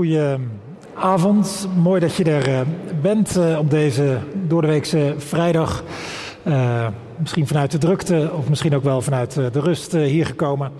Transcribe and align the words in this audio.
Goedenavond, 0.00 1.68
mooi 1.76 2.00
dat 2.00 2.14
je 2.14 2.24
er 2.24 2.48
uh, 2.48 2.60
bent 3.02 3.36
uh, 3.36 3.58
op 3.58 3.70
deze 3.70 4.18
doordeweekse 4.46 5.14
vrijdag. 5.18 5.84
Uh, 6.46 6.86
misschien 7.16 7.46
vanuit 7.46 7.70
de 7.70 7.78
drukte 7.78 8.30
of 8.36 8.48
misschien 8.48 8.74
ook 8.74 8.82
wel 8.82 9.02
vanuit 9.02 9.34
de 9.34 9.60
rust 9.60 9.92
hier 9.92 10.26
gekomen. 10.26 10.72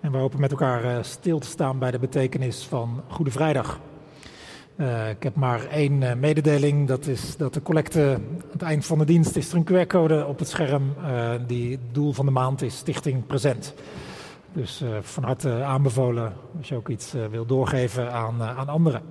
En 0.00 0.12
we 0.12 0.18
hopen 0.18 0.40
met 0.40 0.50
elkaar 0.50 1.04
stil 1.04 1.38
te 1.38 1.46
staan 1.46 1.78
bij 1.78 1.90
de 1.90 1.98
betekenis 1.98 2.66
van 2.68 3.02
Goede 3.08 3.30
Vrijdag. 3.30 3.80
ik 5.10 5.22
heb 5.22 5.34
maar 5.34 5.66
één 5.66 6.20
mededeling, 6.20 6.88
dat 6.88 7.06
is 7.06 7.36
dat 7.36 7.54
de 7.54 7.62
collecte 7.62 8.14
aan 8.14 8.52
het 8.52 8.62
eind 8.62 8.86
van 8.86 8.98
de 8.98 9.04
dienst 9.04 9.36
is 9.36 9.52
er 9.52 9.56
een 9.56 9.86
QR-code 9.86 10.26
op 10.26 10.38
het 10.38 10.48
scherm. 10.48 10.94
die 11.46 11.70
het 11.70 11.80
doel 11.92 12.12
van 12.12 12.26
de 12.26 12.32
maand 12.32 12.62
is 12.62 12.76
Stichting 12.76 13.26
Present. 13.26 13.74
Dus 14.58 14.82
uh, 14.82 14.88
van 15.00 15.24
harte 15.24 15.62
aanbevolen 15.62 16.32
als 16.58 16.68
je 16.68 16.74
ook 16.74 16.88
iets 16.88 17.14
uh, 17.14 17.26
wil 17.26 17.46
doorgeven 17.46 18.12
aan, 18.12 18.36
uh, 18.40 18.58
aan 18.58 18.68
anderen. 18.68 19.02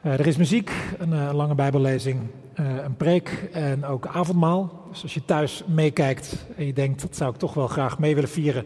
er 0.00 0.26
is 0.26 0.36
muziek, 0.36 0.70
een 0.98 1.34
lange 1.34 1.54
bijbellezing, 1.54 2.20
een 2.54 2.96
preek 2.96 3.48
en 3.52 3.84
ook 3.84 4.06
avondmaal. 4.06 4.86
Dus 4.90 5.02
als 5.02 5.14
je 5.14 5.24
thuis 5.24 5.64
meekijkt 5.66 6.46
en 6.56 6.66
je 6.66 6.72
denkt 6.72 7.00
dat 7.00 7.16
zou 7.16 7.32
ik 7.32 7.38
toch 7.38 7.54
wel 7.54 7.66
graag 7.66 7.98
mee 7.98 8.14
willen 8.14 8.30
vieren, 8.30 8.64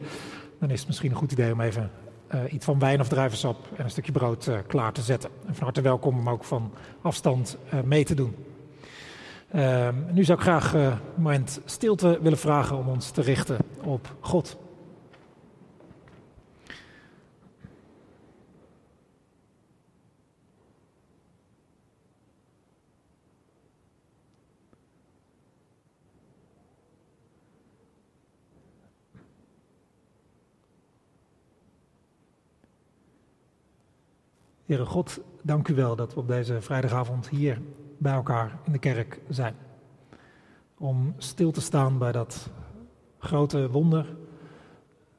dan 0.61 0.71
is 0.71 0.79
het 0.79 0.87
misschien 0.89 1.11
een 1.11 1.17
goed 1.17 1.33
idee 1.33 1.53
om 1.53 1.61
even 1.61 1.91
iets 2.51 2.65
van 2.65 2.79
wijn 2.79 3.01
of 3.01 3.09
druivensap 3.09 3.57
en 3.77 3.85
een 3.85 3.91
stukje 3.91 4.13
brood 4.13 4.51
klaar 4.67 4.93
te 4.93 5.03
zetten. 5.03 5.31
En 5.47 5.55
van 5.55 5.65
harte 5.65 5.81
welkom 5.81 6.19
om 6.19 6.29
ook 6.29 6.45
van 6.45 6.73
afstand 7.03 7.59
mee 7.85 8.05
te 8.05 8.15
doen. 8.15 8.35
Ehm, 9.51 9.95
nu 10.13 10.25
zou 10.25 10.39
ik 10.39 10.45
graag 10.45 10.73
een 10.73 10.99
moment 11.17 11.61
stilte 11.65 12.19
willen 12.23 12.39
vragen 12.39 12.77
om 12.77 12.89
ons 12.89 13.11
te 13.11 13.23
richten 13.23 13.57
op 13.83 14.15
God. 14.21 14.65
Heere 34.67 34.85
God, 34.85 35.21
dank 35.43 35.69
u 35.69 35.75
wel 35.75 35.97
dat 35.97 36.15
we 36.15 36.21
op 36.21 36.29
deze 36.29 36.61
vrijdagavond 36.61 37.29
hier 37.29 37.61
bij 37.99 38.13
elkaar 38.13 38.59
in 38.65 38.73
de 38.73 38.79
kerk 38.79 39.21
zijn. 39.29 39.55
Om 40.79 41.15
stil 41.17 41.51
te 41.51 41.61
staan 41.61 41.99
bij 41.99 42.13
dat 42.13 42.51
grote 43.19 43.71
wonder, 43.71 44.17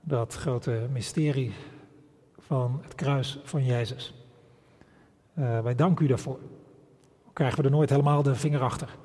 dat 0.01 0.33
grote 0.33 0.87
mysterie 0.91 1.53
van 2.37 2.79
het 2.83 2.95
kruis 2.95 3.39
van 3.43 3.65
Jezus. 3.65 4.13
Uh, 5.39 5.59
wij 5.59 5.75
danken 5.75 6.05
u 6.05 6.07
daarvoor. 6.07 6.39
Krijgen 7.33 7.57
we 7.57 7.63
er 7.63 7.71
nooit 7.71 7.89
helemaal 7.89 8.23
de 8.23 8.35
vinger 8.35 8.61
achter. 8.61 8.97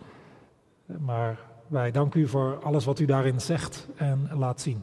Maar 0.98 1.38
wij 1.66 1.90
danken 1.90 2.20
u 2.20 2.28
voor 2.28 2.62
alles 2.62 2.84
wat 2.84 2.98
u 2.98 3.04
daarin 3.04 3.40
zegt 3.40 3.88
en 3.96 4.28
laat 4.34 4.60
zien. 4.60 4.82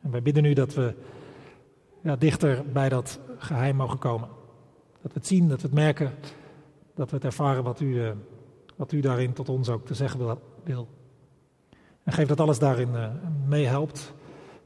En 0.00 0.10
wij 0.10 0.22
bidden 0.22 0.44
u 0.44 0.52
dat 0.52 0.74
we 0.74 0.94
ja, 2.00 2.16
dichter 2.16 2.64
bij 2.72 2.88
dat 2.88 3.20
geheim 3.38 3.76
mogen 3.76 3.98
komen. 3.98 4.42
Dat 5.04 5.12
we 5.12 5.18
het 5.18 5.28
zien, 5.28 5.48
dat 5.48 5.60
we 5.60 5.66
het 5.66 5.76
merken, 5.76 6.12
dat 6.94 7.10
we 7.10 7.16
het 7.16 7.24
ervaren 7.24 7.62
wat 7.62 7.80
u, 7.80 7.86
uh, 7.86 8.10
wat 8.76 8.92
u 8.92 9.00
daarin 9.00 9.32
tot 9.32 9.48
ons 9.48 9.68
ook 9.68 9.86
te 9.86 9.94
zeggen 9.94 10.38
wil. 10.64 10.88
En 12.02 12.12
geef 12.12 12.26
dat 12.26 12.40
alles 12.40 12.58
daarin 12.58 12.88
uh, 12.88 13.08
meehelpt. 13.46 14.14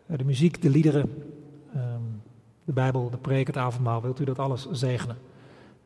Uh, 0.07 0.19
de 0.19 0.25
muziek, 0.25 0.63
de 0.63 0.71
liederen, 0.71 1.11
um, 1.77 2.23
de 2.65 2.73
Bijbel, 2.73 3.11
de 3.11 3.17
preek, 3.17 3.47
het 3.47 3.57
avondmaal. 3.57 4.03
Wilt 4.03 4.21
u 4.21 4.25
dat 4.25 4.39
alles 4.39 4.71
zegenen? 4.71 5.17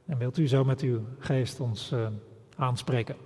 En 0.07 0.19
wilt 0.19 0.39
u 0.39 0.49
zo 0.49 0.65
met 0.65 0.81
uw 0.81 1.01
geest 1.19 1.61
ons 1.61 1.95
aanspreken? 2.57 3.17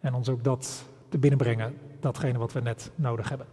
En 0.00 0.14
ons 0.14 0.28
ook 0.28 0.44
dat 0.44 0.84
te 1.08 1.18
binnenbrengen, 1.18 1.74
datgene 2.00 2.38
wat 2.38 2.52
we 2.52 2.60
net 2.60 2.90
nodig 2.94 3.28
hebben. 3.28 3.46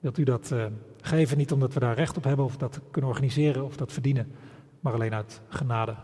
Wilt 0.00 0.18
u 0.18 0.24
dat 0.24 0.54
geven, 1.00 1.36
niet 1.36 1.52
omdat 1.52 1.74
we 1.74 1.80
daar 1.80 1.94
recht 1.94 2.16
op 2.16 2.24
hebben 2.24 2.44
of 2.44 2.56
dat 2.56 2.80
kunnen 2.90 3.10
organiseren 3.10 3.64
of 3.64 3.76
dat 3.76 3.92
verdienen 3.92 4.32
maar 4.86 4.94
alleen 4.94 5.14
uit 5.14 5.40
genade 5.48 5.94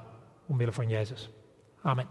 omwille 0.46 0.72
van 0.72 0.88
Jezus. 0.88 1.30
Amen. 1.82 2.06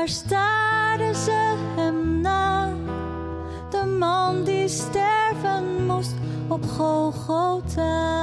Daar 0.00 0.08
staarden 0.08 1.14
ze 1.14 1.54
hem 1.76 2.20
na, 2.20 2.72
de 3.70 3.84
man 3.98 4.44
die 4.44 4.68
sterven 4.68 5.86
moest 5.86 6.14
op 6.48 6.64
Golgotha. 6.66 8.19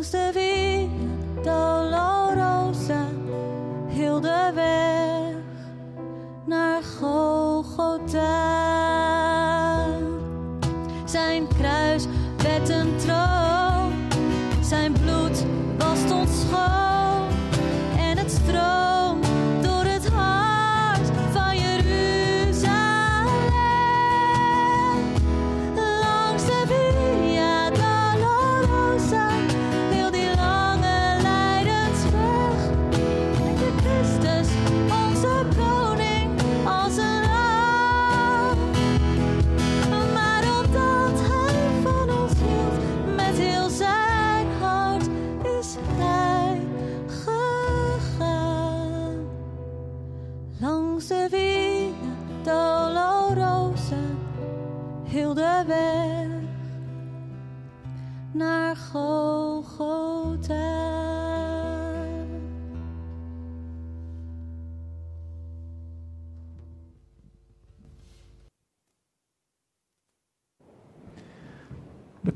Langs 0.00 0.12
de 0.12 0.32
Via 0.32 1.79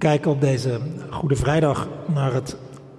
kijken 0.04 0.30
op 0.30 0.40
deze 0.40 0.80
Goede 1.10 1.36
Vrijdag 1.36 1.88
naar 2.06 2.32
het 2.32 2.56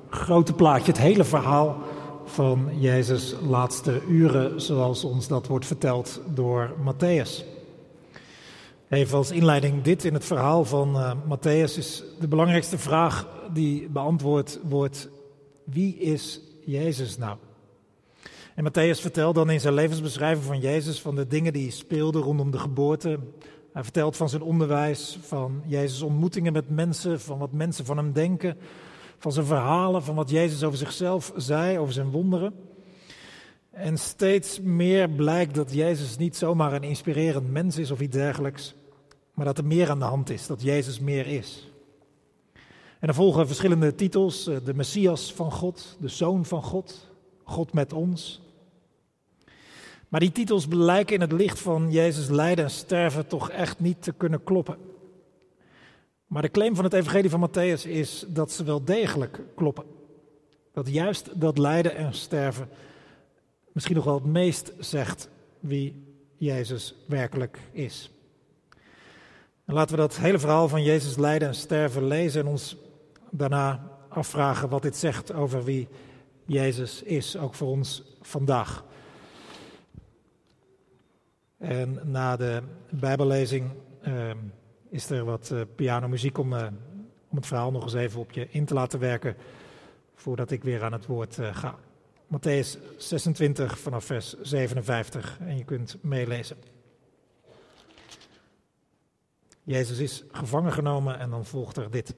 grote 0.10 0.54
plaatje, 0.54 0.92
het 0.92 1.02
hele 1.02 1.24
verhaal 1.24 1.78
van 2.26 2.70
Jezus' 2.80 3.36
laatste 3.48 4.02
uren, 4.10 4.62
zoals 4.62 5.04
ons 5.04 5.28
dat 5.28 5.48
wordt 5.48 5.66
verteld 5.66 6.22
door 6.34 6.74
Matthäus. 6.80 7.46
Even 8.90 9.18
als 9.18 9.32
inleiding, 9.32 9.82
dit 9.82 10.04
in 10.04 10.14
het 10.14 10.26
verhaal 10.26 10.66
van 10.66 10.96
uh, 10.96 11.12
Matthäus 11.12 11.78
is 11.78 12.04
de 12.20 12.28
belangrijkste 12.28 12.78
vraag 12.78 13.28
die 13.54 13.90
beantwoord 13.90 14.60
wordt: 14.64 15.10
wie 15.64 15.98
is 15.98 16.42
Jezus 16.64 17.18
nou? 17.18 17.38
En 18.56 18.70
Matthäus 18.70 19.02
vertelt 19.02 19.36
dan 19.36 19.50
in 19.50 19.60
zijn 19.60 19.74
levensbeschrijving 19.74 20.46
van 20.46 20.60
Jezus 20.60 21.02
van 21.02 21.16
de 21.16 21.28
dingen 21.28 21.54
die 21.54 21.72
speelden 21.72 22.22
rondom 22.22 22.52
de 22.52 22.60
geboorte. 22.60 23.20
Hij 23.76 23.84
vertelt 23.84 24.18
van 24.18 24.30
zijn 24.30 24.42
onderwijs, 24.42 25.18
van 25.22 25.62
Jezus' 25.66 26.02
ontmoetingen 26.02 26.54
met 26.54 26.70
mensen, 26.70 27.22
van 27.22 27.38
wat 27.38 27.52
mensen 27.52 27.86
van 27.86 27.98
hem 27.98 28.14
denken, 28.14 28.58
van 29.18 29.32
zijn 29.32 29.46
verhalen, 29.46 30.04
van 30.04 30.16
wat 30.16 30.30
Jezus 30.30 30.64
over 30.64 30.78
zichzelf 30.78 31.34
zei, 31.36 31.80
over 31.80 31.94
zijn 31.94 32.10
wonderen. 32.10 32.54
En 33.70 33.98
steeds 33.98 34.60
meer 34.60 35.10
blijkt 35.10 35.56
dat 35.56 35.74
Jezus 35.74 36.18
niet 36.18 36.36
zomaar 36.36 36.74
een 36.74 36.84
inspirerend 36.84 37.52
mens 37.52 37.78
is 37.78 37.92
of 37.92 38.02
iets 38.02 38.16
dergelijks, 38.16 38.76
maar 39.34 39.46
dat 39.46 39.58
er 39.58 39.66
meer 39.66 39.90
aan 39.90 40.00
de 40.00 40.06
hand 40.06 40.30
is, 40.30 40.48
dat 40.48 40.62
Jezus 40.62 41.00
meer 41.00 41.28
is. 41.28 41.72
En 43.00 43.08
er 43.08 43.14
volgen 43.14 43.48
verschillende 43.48 43.96
titels: 43.96 44.44
de 44.44 44.74
Messias 44.74 45.34
van 45.34 45.52
God, 45.52 45.98
de 46.00 46.08
Zoon 46.08 46.46
van 46.46 46.64
God, 46.64 47.10
God 47.44 47.74
met 47.74 47.94
ons. 47.94 48.42
Maar 50.10 50.20
die 50.20 50.32
titels 50.32 50.68
blijken 50.68 51.16
in 51.16 51.22
het 51.22 51.32
licht 51.32 51.60
van 51.60 51.92
Jezus 51.92 52.30
lijden 52.30 52.64
en 52.64 52.72
sterven 52.72 53.28
toch 53.28 53.50
echt 53.50 53.80
niet 53.80 54.04
te 54.04 54.14
kunnen 54.14 54.44
kloppen. 54.44 54.78
Maar 56.28 56.42
de 56.42 56.52
claim 56.52 56.76
van 56.76 56.84
het 56.84 56.94
Evangelie 56.94 57.30
van 57.30 57.50
Matthäus 57.50 57.88
is 57.88 58.26
dat 58.28 58.52
ze 58.52 58.64
wel 58.64 58.84
degelijk 58.84 59.42
kloppen. 59.56 59.86
Dat 60.74 60.90
juist 60.90 61.40
dat 61.40 61.58
lijden 61.58 61.96
en 61.96 62.14
sterven 62.14 62.70
misschien 63.72 63.96
nog 63.96 64.06
wel 64.06 64.14
het 64.14 64.26
meest 64.26 64.74
zegt 64.80 65.30
wie 65.60 66.04
Jezus 66.38 66.96
werkelijk 67.08 67.60
is. 67.72 68.10
En 69.66 69.74
laten 69.74 69.96
we 69.96 70.02
dat 70.02 70.18
hele 70.18 70.40
verhaal 70.40 70.68
van 70.68 70.84
Jezus 70.84 71.18
lijden 71.18 71.48
en 71.48 71.56
sterven 71.56 72.08
lezen 72.08 72.42
en 72.42 72.48
ons 72.48 72.78
daarna 73.32 73.92
afvragen 74.10 74.70
wat 74.70 74.82
dit 74.82 74.96
zegt 74.96 75.34
over 75.34 75.64
wie 75.64 75.88
Jezus 76.46 77.04
is, 77.04 77.38
ook 77.38 77.54
voor 77.54 77.68
ons 77.68 78.04
vandaag. 78.22 78.84
En 81.66 82.00
na 82.04 82.36
de 82.36 82.62
Bijbellezing 82.90 83.72
uh, 84.08 84.32
is 84.90 85.10
er 85.10 85.26
wat 85.26 85.50
uh, 85.54 85.62
pianomuziek 85.76 86.38
om, 86.38 86.54
uh, 86.54 86.68
om 87.30 87.38
het 87.38 87.46
verhaal 87.46 87.72
nog 87.72 87.84
eens 87.84 87.94
even 87.94 88.20
op 88.20 88.32
je 88.32 88.48
in 88.50 88.66
te 88.66 88.74
laten 88.74 89.00
werken 89.00 89.36
voordat 90.16 90.52
ik 90.52 90.64
weer 90.64 90.84
aan 90.84 90.92
het 90.92 91.06
woord 91.06 91.38
uh, 91.38 91.56
ga. 91.56 91.76
Matthäus 92.28 92.98
26 92.98 93.80
vanaf 93.80 94.06
vers 94.06 94.36
57 94.42 95.38
en 95.40 95.58
je 95.58 95.64
kunt 95.64 95.98
meelezen. 96.02 96.58
Jezus 99.64 100.00
is 100.00 100.24
gevangen 100.32 100.74
genomen 100.74 101.20
en 101.20 101.30
dan 101.30 101.46
volgt 101.46 101.78
er 101.78 101.92
dit. 101.92 102.16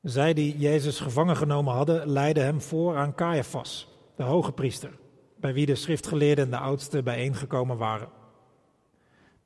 Zij 0.00 0.34
die 0.34 0.58
Jezus 0.58 1.00
gevangen 1.00 1.36
genomen 1.36 1.74
hadden, 1.74 2.08
leidden 2.08 2.44
hem 2.44 2.60
voor 2.60 2.96
aan 2.96 3.14
Caiaphas, 3.14 3.88
de 4.16 4.22
hoge 4.22 4.52
priester, 4.52 4.98
bij 5.36 5.52
wie 5.52 5.66
de 5.66 5.74
schriftgeleerden 5.74 6.44
en 6.44 6.50
de 6.50 6.56
oudsten 6.56 7.04
bijeengekomen 7.04 7.76
waren. 7.76 8.20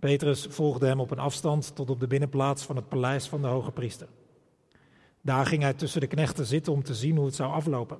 Petrus 0.06 0.46
volgde 0.50 0.86
hem 0.86 1.00
op 1.00 1.10
een 1.10 1.18
afstand 1.18 1.74
tot 1.74 1.90
op 1.90 2.00
de 2.00 2.06
binnenplaats 2.06 2.64
van 2.64 2.76
het 2.76 2.88
paleis 2.88 3.28
van 3.28 3.42
de 3.42 3.46
hoge 3.46 3.70
priester. 3.70 4.08
Daar 5.20 5.46
ging 5.46 5.62
hij 5.62 5.74
tussen 5.74 6.00
de 6.00 6.06
knechten 6.06 6.46
zitten 6.46 6.72
om 6.72 6.82
te 6.82 6.94
zien 6.94 7.16
hoe 7.16 7.26
het 7.26 7.34
zou 7.34 7.52
aflopen. 7.52 7.98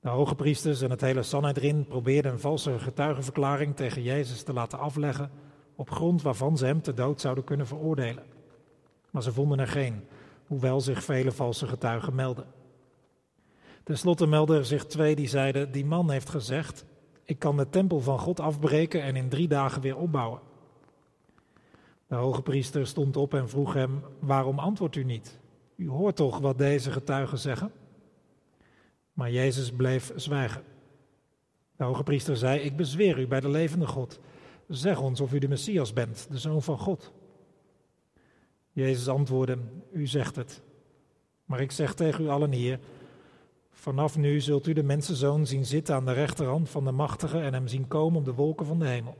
De 0.00 0.08
hoge 0.08 0.34
priesters 0.34 0.80
en 0.80 0.90
het 0.90 1.00
hele 1.00 1.22
Sanhedrin 1.22 1.86
probeerden 1.86 2.32
een 2.32 2.40
valse 2.40 2.78
getuigenverklaring 2.78 3.76
tegen 3.76 4.02
Jezus 4.02 4.42
te 4.42 4.52
laten 4.52 4.78
afleggen 4.78 5.30
op 5.74 5.90
grond 5.90 6.22
waarvan 6.22 6.56
ze 6.56 6.66
hem 6.66 6.82
te 6.82 6.94
dood 6.94 7.20
zouden 7.20 7.44
kunnen 7.44 7.66
veroordelen. 7.66 8.24
Maar 9.10 9.22
ze 9.22 9.32
vonden 9.32 9.58
er 9.58 9.68
geen, 9.68 10.04
hoewel 10.46 10.80
zich 10.80 11.04
vele 11.04 11.32
valse 11.32 11.66
getuigen 11.66 12.14
melden. 12.14 12.46
Ten 13.84 13.98
slotte 13.98 14.26
meldden 14.26 14.58
er 14.58 14.64
zich 14.64 14.86
twee 14.86 15.16
die 15.16 15.28
zeiden: 15.28 15.72
Die 15.72 15.84
man 15.84 16.10
heeft 16.10 16.30
gezegd: 16.30 16.84
Ik 17.24 17.38
kan 17.38 17.56
de 17.56 17.68
tempel 17.68 18.00
van 18.00 18.18
God 18.18 18.40
afbreken 18.40 19.02
en 19.02 19.16
in 19.16 19.28
drie 19.28 19.48
dagen 19.48 19.82
weer 19.82 19.96
opbouwen. 19.96 20.40
De 22.06 22.14
hoge 22.14 22.42
priester 22.42 22.86
stond 22.86 23.16
op 23.16 23.34
en 23.34 23.48
vroeg 23.48 23.72
hem: 23.72 24.02
Waarom 24.18 24.58
antwoordt 24.58 24.96
u 24.96 25.04
niet? 25.04 25.38
U 25.76 25.88
hoort 25.88 26.16
toch 26.16 26.38
wat 26.38 26.58
deze 26.58 26.90
getuigen 26.90 27.38
zeggen? 27.38 27.72
Maar 29.12 29.30
Jezus 29.30 29.72
bleef 29.72 30.12
zwijgen. 30.16 30.62
De 31.76 31.84
hoge 31.84 32.02
priester 32.02 32.36
zei: 32.36 32.60
Ik 32.60 32.76
bezweer 32.76 33.18
u 33.18 33.26
bij 33.26 33.40
de 33.40 33.48
levende 33.48 33.86
God. 33.86 34.20
Zeg 34.68 35.00
ons 35.00 35.20
of 35.20 35.32
u 35.32 35.38
de 35.38 35.48
Messias 35.48 35.92
bent, 35.92 36.26
de 36.30 36.38
zoon 36.38 36.62
van 36.62 36.78
God. 36.78 37.12
Jezus 38.72 39.08
antwoordde: 39.08 39.58
U 39.92 40.06
zegt 40.06 40.36
het. 40.36 40.62
Maar 41.44 41.60
ik 41.60 41.70
zeg 41.70 41.94
tegen 41.94 42.24
u 42.24 42.28
allen 42.28 42.52
hier: 42.52 42.78
Vanaf 43.84 44.16
nu 44.16 44.40
zult 44.40 44.66
u 44.66 44.72
de 44.72 44.82
mensenzoon 44.82 45.46
zien 45.46 45.64
zitten 45.64 45.94
aan 45.94 46.04
de 46.04 46.12
rechterhand 46.12 46.68
van 46.68 46.84
de 46.84 46.90
machtige 46.90 47.40
en 47.40 47.52
hem 47.52 47.68
zien 47.68 47.88
komen 47.88 48.18
op 48.18 48.24
de 48.24 48.34
wolken 48.34 48.66
van 48.66 48.78
de 48.78 48.86
hemel. 48.86 49.16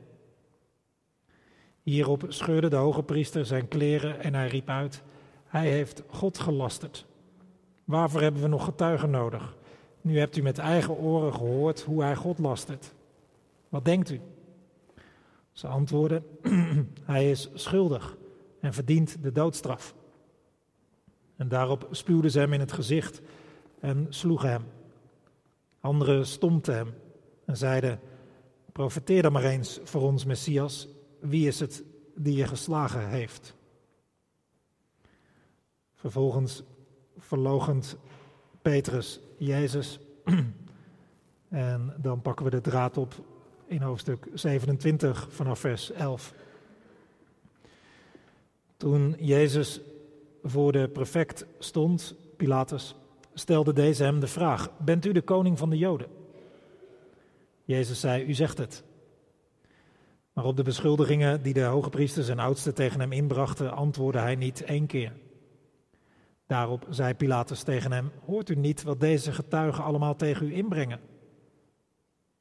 Hierop 1.83 2.25
scheurde 2.28 2.68
de 2.68 2.76
hoge 2.76 3.02
priester 3.02 3.47
zijn 3.47 3.68
kleren 3.68 4.21
en 4.21 4.35
hij 4.35 4.49
riep 4.49 4.68
uit: 4.68 5.02
Hij 5.44 5.71
heeft 5.71 6.02
God 6.06 6.38
gelasterd. 6.38 7.06
Waarvoor 7.85 8.21
hebben 8.21 8.42
we 8.42 8.49
nog 8.49 8.64
getuigen 8.64 9.11
nodig? 9.11 9.56
Nu 10.00 10.18
hebt 10.18 10.37
u 10.37 10.42
met 10.42 10.59
eigen 10.59 10.97
oren 10.97 11.35
gehoord 11.35 11.83
hoe 11.83 12.02
hij 12.02 12.16
God 12.16 12.38
lastert. 12.38 12.94
Wat 13.68 13.85
denkt 13.85 14.11
u? 14.11 14.21
Ze 15.52 15.66
antwoordden: 15.66 16.25
Hij 17.04 17.30
is 17.30 17.50
schuldig 17.54 18.16
en 18.61 18.73
verdient 18.75 19.23
de 19.23 19.33
doodstraf. 19.33 19.94
En 21.37 21.49
daarop 21.49 21.88
spuwden 21.90 22.30
ze 22.30 22.38
hem 22.38 22.52
in 22.52 22.61
het 22.61 22.73
gezicht 22.73 23.23
en 23.84 24.06
sloegen 24.08 24.48
hem. 24.50 24.64
Anderen 25.80 26.26
stompten 26.26 26.74
hem 26.74 26.94
en 27.44 27.56
zeiden: 27.56 28.00
Profeteer 28.72 29.22
dan 29.22 29.32
maar 29.32 29.44
eens 29.44 29.80
voor 29.82 30.02
ons 30.02 30.24
Messias. 30.24 30.88
Wie 31.20 31.46
is 31.46 31.60
het 31.60 31.84
die 32.14 32.36
je 32.36 32.46
geslagen 32.46 33.08
heeft? 33.08 33.54
Vervolgens 35.94 36.62
verlogend 37.18 37.96
Petrus 38.62 39.20
Jezus. 39.38 39.98
En 41.48 41.94
dan 41.96 42.22
pakken 42.22 42.44
we 42.44 42.50
de 42.50 42.60
draad 42.60 42.96
op 42.96 43.14
in 43.66 43.82
hoofdstuk 43.82 44.26
27 44.32 45.26
vanaf 45.30 45.58
vers 45.58 45.90
11. 45.90 46.34
Toen 48.76 49.16
Jezus 49.18 49.80
voor 50.42 50.72
de 50.72 50.88
prefect 50.88 51.46
stond, 51.58 52.14
Pilatus, 52.36 52.94
stelde 53.34 53.72
deze 53.72 54.04
hem 54.04 54.20
de 54.20 54.26
vraag: 54.26 54.70
Bent 54.78 55.06
u 55.06 55.12
de 55.12 55.22
koning 55.22 55.58
van 55.58 55.70
de 55.70 55.78
Joden? 55.78 56.08
Jezus 57.64 58.00
zei: 58.00 58.24
U 58.24 58.32
zegt 58.32 58.58
het. 58.58 58.84
Maar 60.32 60.44
op 60.44 60.56
de 60.56 60.62
beschuldigingen 60.62 61.42
die 61.42 61.54
de 61.54 61.62
hoge 61.62 61.90
priesters 61.90 62.28
en 62.28 62.38
oudsten 62.38 62.74
tegen 62.74 63.00
hem 63.00 63.12
inbrachten, 63.12 63.72
antwoordde 63.72 64.20
hij 64.20 64.34
niet 64.34 64.62
één 64.62 64.86
keer. 64.86 65.12
Daarop 66.46 66.86
zei 66.90 67.14
Pilatus 67.14 67.62
tegen 67.62 67.92
hem: 67.92 68.10
Hoort 68.26 68.48
u 68.48 68.54
niet 68.54 68.82
wat 68.82 69.00
deze 69.00 69.32
getuigen 69.32 69.84
allemaal 69.84 70.16
tegen 70.16 70.46
u 70.46 70.54
inbrengen? 70.54 71.00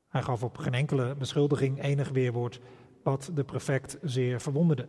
Hij 0.08 0.22
gaf 0.22 0.44
op 0.44 0.58
geen 0.58 0.74
enkele 0.74 1.16
beschuldiging 1.16 1.84
enig 1.84 2.10
weerwoord, 2.10 2.60
wat 3.04 3.32
de 3.34 3.44
prefect 3.44 3.98
zeer 4.02 4.42
verwonderde. 4.42 4.88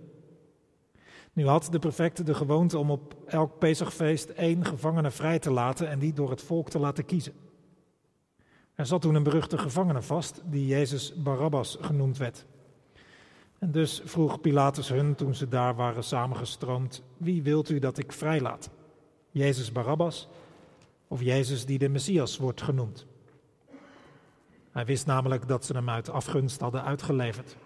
Nu 1.35 1.47
had 1.47 1.69
de 1.71 1.79
prefect 1.79 2.27
de 2.27 2.35
gewoonte 2.35 2.79
om 2.79 2.91
op 2.91 3.17
elk 3.27 3.59
Pesachfeest 3.59 4.29
één 4.29 4.65
gevangene 4.65 5.11
vrij 5.11 5.39
te 5.39 5.51
laten 5.51 5.89
en 5.89 5.99
die 5.99 6.13
door 6.13 6.31
het 6.31 6.43
volk 6.43 6.69
te 6.69 6.79
laten 6.79 7.05
kiezen. 7.05 7.33
Er 8.75 8.87
zat 8.87 9.03
toen 9.03 9.15
een 9.15 9.23
beruchte 9.23 9.59
gevangene 9.59 10.03
vast, 10.03 10.43
die 10.45 10.67
Jezus 10.67 11.15
Barabbas 11.15 11.79
genoemd 11.81 12.17
werd. 12.17 12.47
En 13.59 13.71
dus 13.71 14.03
vroeg 14.05 14.41
Pilatus 14.41 14.89
hun, 14.89 15.15
toen 15.15 15.35
ze 15.35 15.49
daar 15.49 15.75
waren 15.75 16.05
samengestroomd, 16.05 17.03
wie 17.17 17.43
wilt 17.43 17.69
u 17.69 17.79
dat 17.79 17.99
ik 17.99 18.13
vrijlaat? 18.13 18.71
Jezus 19.31 19.73
Barabbas 19.73 20.29
of 21.09 21.23
Jezus 21.23 21.67
die 21.67 21.79
de 21.79 21.89
Messias 21.89 22.39
wordt 22.39 22.63
genoemd? 22.63 23.07
Hij 24.71 24.85
wist 24.85 25.07
namelijk 25.07 25.49
dat 25.49 25.65
ze 25.65 25.73
hem 25.73 25.91
uit 25.91 26.11
afgunst 26.11 26.61
hadden 26.61 26.85
uitgeleverd. 26.85 27.57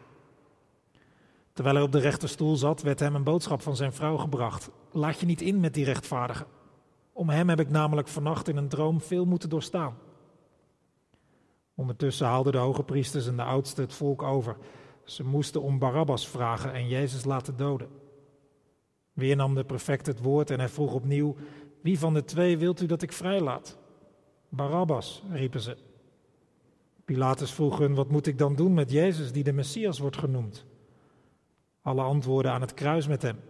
Terwijl 1.59 1.79
hij 1.79 1.87
op 1.87 1.93
de 1.93 2.01
rechterstoel 2.01 2.57
zat, 2.57 2.83
werd 2.83 3.01
hem 3.01 3.15
een 3.15 3.25
boodschap 3.25 3.63
van 3.63 3.77
zijn 3.77 3.93
vrouw 3.93 4.17
gebracht. 4.17 4.71
Laat 4.93 5.21
je 5.21 5.27
niet 5.27 5.41
in 5.41 5.61
met 5.61 5.75
die 5.75 5.85
rechtvaardige. 5.85 6.47
Om 7.13 7.29
hem 7.29 7.49
heb 7.49 7.61
ik 7.61 7.71
namelijk 7.71 8.09
vannacht 8.09 8.49
in 8.49 8.57
een 8.57 8.69
droom 8.69 9.01
veel 9.01 9.25
moeten 9.25 9.49
doorstaan. 9.49 9.99
Ondertussen 11.75 12.27
haalden 12.27 12.53
de 12.53 12.59
hoge 12.59 12.83
priesters 12.83 13.27
en 13.27 13.37
de 13.37 13.43
oudsten 13.43 13.85
het 13.85 13.95
volk 13.95 14.23
over. 14.23 14.57
Ze 15.05 15.25
moesten 15.25 15.63
om 15.63 15.79
Barabbas 15.79 16.29
vragen 16.29 16.73
en 16.73 16.89
Jezus 16.89 17.25
laten 17.25 17.57
doden. 17.57 17.89
Weer 19.13 19.37
nam 19.37 19.55
de 19.55 19.65
prefect 19.65 20.07
het 20.07 20.21
woord 20.21 20.51
en 20.51 20.59
hij 20.59 20.69
vroeg 20.69 20.95
opnieuw: 20.95 21.37
Wie 21.83 21.99
van 21.99 22.15
de 22.15 22.25
twee 22.25 22.59
wilt 22.59 22.81
u 22.81 22.87
dat 22.87 23.03
ik 23.03 23.13
vrijlaat? 23.13 23.79
Barabbas, 24.49 25.23
riepen 25.31 25.61
ze. 25.61 25.77
Pilatus 27.05 27.53
vroeg 27.53 27.79
hun: 27.79 27.95
Wat 27.95 28.11
moet 28.11 28.27
ik 28.27 28.39
dan 28.39 28.57
doen 28.57 28.75
met 28.75 28.91
Jezus, 28.91 29.33
die 29.33 29.45
de 29.45 29.53
Messias 29.53 29.99
wordt 29.99 30.19
genoemd? 30.19 30.67
Alle 31.83 32.03
antwoorden 32.03 32.53
aan 32.53 32.61
het 32.61 32.75
kruis 32.75 33.07
met 33.07 33.23
hem. 33.23 33.41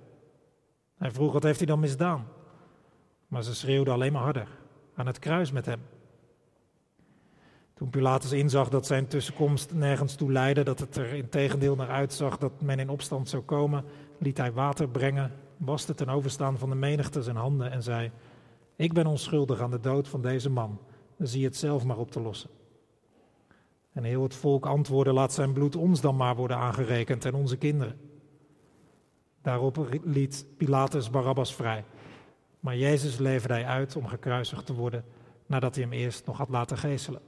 Hij 0.96 1.10
vroeg: 1.10 1.32
Wat 1.32 1.42
heeft 1.42 1.58
hij 1.58 1.66
dan 1.66 1.80
misdaan? 1.80 2.26
Maar 3.28 3.42
ze 3.42 3.54
schreeuwden 3.54 3.94
alleen 3.94 4.12
maar 4.12 4.22
harder: 4.22 4.48
Aan 4.94 5.06
het 5.06 5.18
kruis 5.18 5.52
met 5.52 5.66
hem. 5.66 5.80
Toen 7.74 7.90
Pilatus 7.90 8.32
inzag 8.32 8.68
dat 8.68 8.86
zijn 8.86 9.06
tussenkomst 9.06 9.72
nergens 9.72 10.14
toe 10.14 10.32
leidde, 10.32 10.62
dat 10.62 10.78
het 10.78 10.96
er 10.96 11.12
in 11.12 11.28
tegendeel 11.28 11.74
naar 11.74 11.88
uitzag 11.88 12.38
dat 12.38 12.60
men 12.60 12.78
in 12.78 12.88
opstand 12.88 13.28
zou 13.28 13.42
komen, 13.42 13.84
liet 14.18 14.38
hij 14.38 14.52
water 14.52 14.88
brengen, 14.88 15.32
waste 15.56 15.94
ten 15.94 16.08
overstaan 16.08 16.58
van 16.58 16.68
de 16.68 16.74
menigte 16.74 17.22
zijn 17.22 17.36
handen 17.36 17.70
en 17.70 17.82
zei: 17.82 18.10
Ik 18.76 18.92
ben 18.92 19.06
onschuldig 19.06 19.60
aan 19.60 19.70
de 19.70 19.80
dood 19.80 20.08
van 20.08 20.22
deze 20.22 20.50
man, 20.50 20.78
zie 21.18 21.44
het 21.44 21.56
zelf 21.56 21.84
maar 21.84 21.98
op 21.98 22.10
te 22.10 22.20
lossen. 22.20 22.50
En 23.92 24.04
heel 24.04 24.22
het 24.22 24.34
volk 24.34 24.66
antwoordde: 24.66 25.12
Laat 25.12 25.32
zijn 25.32 25.52
bloed 25.52 25.76
ons 25.76 26.00
dan 26.00 26.16
maar 26.16 26.36
worden 26.36 26.56
aangerekend 26.56 27.24
en 27.24 27.34
onze 27.34 27.56
kinderen. 27.56 28.07
Daarop 29.48 30.00
liet 30.04 30.46
Pilatus 30.56 31.10
Barabbas 31.10 31.54
vrij. 31.54 31.84
Maar 32.60 32.76
Jezus 32.76 33.18
leverde 33.18 33.54
hij 33.54 33.64
uit 33.64 33.96
om 33.96 34.06
gekruisigd 34.06 34.66
te 34.66 34.74
worden 34.74 35.04
nadat 35.46 35.74
hij 35.74 35.84
hem 35.84 35.92
eerst 35.92 36.26
nog 36.26 36.36
had 36.36 36.48
laten 36.48 36.78
geeselen. 36.78 37.20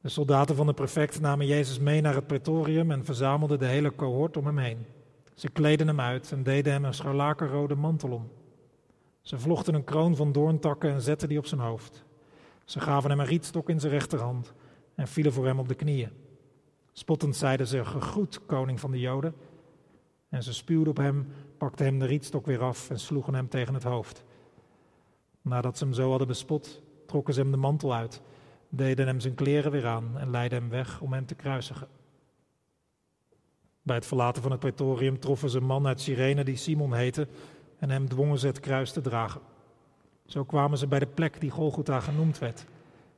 De 0.00 0.08
soldaten 0.08 0.56
van 0.56 0.66
de 0.66 0.72
prefect 0.72 1.20
namen 1.20 1.46
Jezus 1.46 1.78
mee 1.78 2.00
naar 2.00 2.14
het 2.14 2.26
pretorium 2.26 2.90
en 2.90 3.04
verzamelden 3.04 3.58
de 3.58 3.66
hele 3.66 3.94
cohort 3.94 4.36
om 4.36 4.46
hem 4.46 4.58
heen. 4.58 4.86
Ze 5.34 5.48
kleden 5.48 5.86
hem 5.86 6.00
uit 6.00 6.32
en 6.32 6.42
deden 6.42 6.72
hem 6.72 6.84
een 6.84 6.94
scharlakenrode 6.94 7.74
mantel 7.74 8.10
om. 8.10 8.30
Ze 9.20 9.38
vlochten 9.38 9.74
een 9.74 9.84
kroon 9.84 10.16
van 10.16 10.32
doorntakken 10.32 10.90
en 10.90 11.00
zetten 11.00 11.28
die 11.28 11.38
op 11.38 11.46
zijn 11.46 11.60
hoofd. 11.60 12.04
Ze 12.64 12.80
gaven 12.80 13.10
hem 13.10 13.20
een 13.20 13.26
rietstok 13.26 13.68
in 13.68 13.80
zijn 13.80 13.92
rechterhand 13.92 14.52
en 14.94 15.08
vielen 15.08 15.32
voor 15.32 15.46
hem 15.46 15.58
op 15.58 15.68
de 15.68 15.74
knieën. 15.74 16.10
Spottend 16.92 17.36
zeiden 17.36 17.66
ze: 17.66 17.84
Gegroet, 17.84 18.46
koning 18.46 18.80
van 18.80 18.90
de 18.90 19.00
Joden. 19.00 19.34
En 20.36 20.42
ze 20.42 20.52
spuwden 20.52 20.88
op 20.88 20.96
hem, 20.96 21.26
pakten 21.58 21.86
hem 21.86 21.98
de 21.98 22.06
rietstok 22.06 22.46
weer 22.46 22.62
af 22.62 22.90
en 22.90 22.98
sloegen 22.98 23.34
hem 23.34 23.48
tegen 23.48 23.74
het 23.74 23.82
hoofd. 23.82 24.24
Nadat 25.42 25.78
ze 25.78 25.84
hem 25.84 25.92
zo 25.92 26.08
hadden 26.08 26.26
bespot, 26.26 26.82
trokken 27.06 27.34
ze 27.34 27.40
hem 27.40 27.50
de 27.50 27.56
mantel 27.56 27.94
uit, 27.94 28.20
deden 28.68 29.06
hem 29.06 29.20
zijn 29.20 29.34
kleren 29.34 29.70
weer 29.70 29.86
aan 29.86 30.18
en 30.18 30.30
leidden 30.30 30.58
hem 30.60 30.68
weg 30.68 31.00
om 31.00 31.12
hem 31.12 31.26
te 31.26 31.34
kruisigen. 31.34 31.88
Bij 33.82 33.96
het 33.96 34.06
verlaten 34.06 34.42
van 34.42 34.50
het 34.50 34.60
praetorium 34.60 35.18
troffen 35.18 35.50
ze 35.50 35.56
een 35.56 35.64
man 35.64 35.86
uit 35.86 36.00
Cyrene 36.00 36.44
die 36.44 36.56
Simon 36.56 36.94
heette 36.94 37.28
en 37.78 37.90
hem 37.90 38.08
dwongen 38.08 38.38
ze 38.38 38.46
het 38.46 38.60
kruis 38.60 38.92
te 38.92 39.00
dragen. 39.00 39.40
Zo 40.26 40.44
kwamen 40.44 40.78
ze 40.78 40.86
bij 40.86 40.98
de 40.98 41.06
plek 41.06 41.40
die 41.40 41.50
Golgotha 41.50 42.00
genoemd 42.00 42.38
werd, 42.38 42.64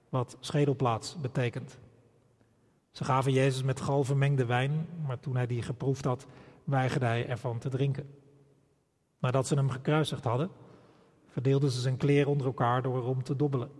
wat 0.09 0.37
schedelplaats 0.41 1.17
betekent. 1.21 1.79
Ze 2.91 3.05
gaven 3.05 3.33
Jezus 3.33 3.63
met 3.63 3.81
gal 3.81 4.05
vermengde 4.05 4.47
wijn, 4.47 4.87
maar 5.07 5.21
toen 5.21 5.37
hij 5.37 5.47
die 5.47 5.63
geproefd 5.63 6.05
had, 6.05 6.27
weigerde 6.69 7.07
hij 7.07 7.29
ervan 7.29 7.59
te 7.59 7.69
drinken. 7.69 8.15
Nadat 9.19 9.47
ze 9.47 9.55
hem 9.55 9.71
gekruisigd 9.71 10.25
hadden, 10.25 10.51
verdeelden 11.27 11.71
ze 11.71 11.81
zijn 11.81 11.97
kleren 11.97 12.31
onder 12.31 12.47
elkaar 12.47 12.83
door 12.83 12.97
erom 12.97 13.23
te 13.23 13.37
dobbelen. 13.37 13.71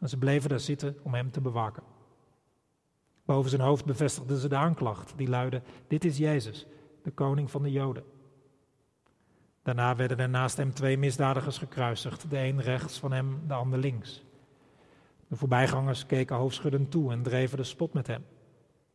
En 0.00 0.08
ze 0.08 0.18
bleven 0.18 0.48
daar 0.48 0.60
zitten 0.60 0.96
om 1.02 1.14
hem 1.14 1.30
te 1.30 1.40
bewaken. 1.40 1.82
Boven 3.24 3.50
zijn 3.50 3.62
hoofd 3.62 3.84
bevestigden 3.84 4.36
ze 4.36 4.48
de 4.48 4.56
aanklacht, 4.56 5.12
die 5.16 5.28
luidde: 5.28 5.62
Dit 5.86 6.04
is 6.04 6.18
Jezus, 6.18 6.66
de 7.02 7.10
koning 7.10 7.50
van 7.50 7.62
de 7.62 7.70
Joden. 7.70 8.04
Daarna 9.62 9.96
werden 9.96 10.18
er 10.18 10.28
naast 10.28 10.56
hem 10.56 10.74
twee 10.74 10.98
misdadigers 10.98 11.58
gekruisigd, 11.58 12.30
de 12.30 12.38
een 12.38 12.60
rechts 12.60 12.98
van 12.98 13.12
hem, 13.12 13.40
de 13.46 13.54
ander 13.54 13.78
links. 13.78 14.24
De 15.28 15.36
voorbijgangers 15.36 16.06
keken 16.06 16.36
hoofdschuddend 16.36 16.90
toe 16.90 17.12
en 17.12 17.22
dreven 17.22 17.56
de 17.56 17.64
spot 17.64 17.92
met 17.92 18.06
hem. 18.06 18.24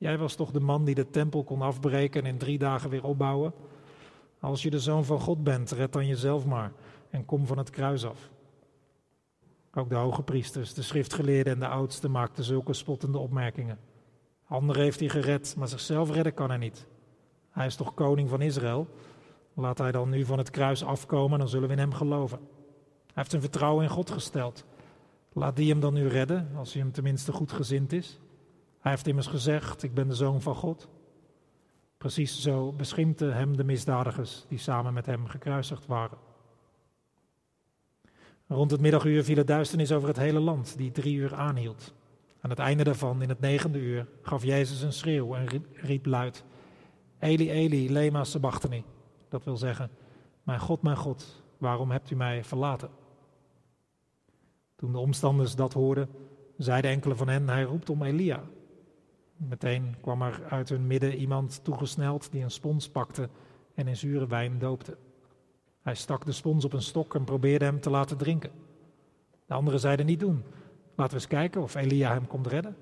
Jij 0.03 0.17
was 0.17 0.35
toch 0.35 0.51
de 0.51 0.59
man 0.59 0.85
die 0.85 0.95
de 0.95 1.09
tempel 1.09 1.43
kon 1.43 1.61
afbreken 1.61 2.21
en 2.21 2.27
in 2.27 2.37
drie 2.37 2.57
dagen 2.57 2.89
weer 2.89 3.03
opbouwen? 3.03 3.53
Als 4.39 4.61
je 4.61 4.69
de 4.69 4.79
zoon 4.79 5.05
van 5.05 5.19
God 5.19 5.43
bent, 5.43 5.71
red 5.71 5.93
dan 5.93 6.07
jezelf 6.07 6.45
maar 6.45 6.71
en 7.09 7.25
kom 7.25 7.45
van 7.47 7.57
het 7.57 7.69
kruis 7.69 8.05
af. 8.05 8.29
Ook 9.73 9.89
de 9.89 9.95
hoge 9.95 10.23
priesters, 10.23 10.73
de 10.73 10.81
schriftgeleerden 10.81 11.53
en 11.53 11.59
de 11.59 11.67
oudsten 11.67 12.11
maakten 12.11 12.43
zulke 12.43 12.73
spottende 12.73 13.17
opmerkingen. 13.17 13.79
Anderen 14.47 14.81
heeft 14.81 14.99
hij 14.99 15.09
gered, 15.09 15.55
maar 15.57 15.67
zichzelf 15.67 16.11
redden 16.11 16.33
kan 16.33 16.49
hij 16.49 16.57
niet. 16.57 16.87
Hij 17.49 17.65
is 17.65 17.75
toch 17.75 17.93
koning 17.93 18.29
van 18.29 18.41
Israël? 18.41 18.87
Laat 19.53 19.77
hij 19.77 19.91
dan 19.91 20.09
nu 20.09 20.25
van 20.25 20.37
het 20.37 20.49
kruis 20.49 20.83
afkomen, 20.83 21.39
dan 21.39 21.49
zullen 21.49 21.67
we 21.67 21.73
in 21.73 21.79
hem 21.79 21.93
geloven. 21.93 22.37
Hij 22.37 23.13
heeft 23.13 23.29
zijn 23.29 23.41
vertrouwen 23.41 23.83
in 23.83 23.89
God 23.89 24.09
gesteld. 24.09 24.65
Laat 25.33 25.55
die 25.55 25.69
hem 25.69 25.79
dan 25.79 25.93
nu 25.93 26.07
redden, 26.07 26.49
als 26.55 26.73
hij 26.73 26.81
hem 26.81 26.91
tenminste 26.91 27.31
goed 27.31 27.51
gezind 27.51 27.91
is. 27.91 28.19
Hij 28.83 28.91
heeft 28.91 29.07
immers 29.07 29.27
gezegd, 29.27 29.83
ik 29.83 29.93
ben 29.93 30.07
de 30.07 30.15
zoon 30.15 30.41
van 30.41 30.55
God. 30.55 30.87
Precies 31.97 32.41
zo 32.41 32.71
beschimpten 32.71 33.33
hem 33.33 33.57
de 33.57 33.63
misdadigers 33.63 34.45
die 34.47 34.57
samen 34.57 34.93
met 34.93 35.05
hem 35.05 35.27
gekruisigd 35.27 35.85
waren. 35.85 36.17
Rond 38.47 38.71
het 38.71 38.81
middaguur 38.81 39.23
viel 39.23 39.37
het 39.37 39.47
duisternis 39.47 39.91
over 39.91 40.07
het 40.07 40.17
hele 40.17 40.39
land, 40.39 40.77
die 40.77 40.91
drie 40.91 41.15
uur 41.15 41.35
aanhield. 41.35 41.93
Aan 42.41 42.49
het 42.49 42.59
einde 42.59 42.83
daarvan, 42.83 43.21
in 43.21 43.29
het 43.29 43.39
negende 43.39 43.79
uur, 43.79 44.07
gaf 44.21 44.43
Jezus 44.43 44.81
een 44.81 44.93
schreeuw 44.93 45.35
en 45.35 45.65
riep 45.73 46.05
luid: 46.05 46.43
Eli, 47.19 47.51
Eli, 47.51 47.91
lema 47.91 48.23
sabachthani. 48.23 48.83
Dat 49.29 49.43
wil 49.43 49.57
zeggen: 49.57 49.89
Mijn 50.43 50.59
God, 50.59 50.81
mijn 50.81 50.97
God, 50.97 51.43
waarom 51.57 51.91
hebt 51.91 52.11
u 52.11 52.15
mij 52.15 52.43
verlaten? 52.43 52.89
Toen 54.75 54.91
de 54.91 54.97
omstanders 54.97 55.55
dat 55.55 55.73
hoorden, 55.73 56.09
zeiden 56.57 56.91
enkele 56.91 57.15
van 57.15 57.27
hen: 57.27 57.49
Hij 57.49 57.63
roept 57.63 57.89
om 57.89 58.03
Elia. 58.03 58.43
Meteen 59.37 59.95
kwam 60.01 60.21
er 60.21 60.43
uit 60.49 60.69
hun 60.69 60.87
midden 60.87 61.15
iemand 61.15 61.63
toegesneld 61.63 62.31
die 62.31 62.43
een 62.43 62.51
spons 62.51 62.89
pakte 62.89 63.29
en 63.75 63.87
in 63.87 63.97
zure 63.97 64.27
wijn 64.27 64.59
doopte. 64.59 64.97
Hij 65.81 65.95
stak 65.95 66.25
de 66.25 66.31
spons 66.31 66.65
op 66.65 66.73
een 66.73 66.81
stok 66.81 67.15
en 67.15 67.23
probeerde 67.23 67.65
hem 67.65 67.79
te 67.79 67.89
laten 67.89 68.17
drinken. 68.17 68.51
De 69.45 69.53
anderen 69.53 69.79
zeiden 69.79 70.05
niet 70.05 70.19
doen. 70.19 70.43
Laten 70.95 71.13
we 71.13 71.19
eens 71.21 71.27
kijken 71.27 71.61
of 71.61 71.75
Elia 71.75 72.13
hem 72.13 72.27
komt 72.27 72.47
redden. 72.47 72.75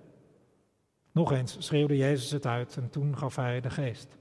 Nog 1.11 1.31
eens 1.31 1.55
schreeuwde 1.59 1.97
Jezus 1.97 2.31
het 2.31 2.45
uit 2.45 2.77
en 2.77 2.89
toen 2.89 3.17
gaf 3.17 3.35
hij 3.35 3.61
de 3.61 3.69
geest. 3.69 4.17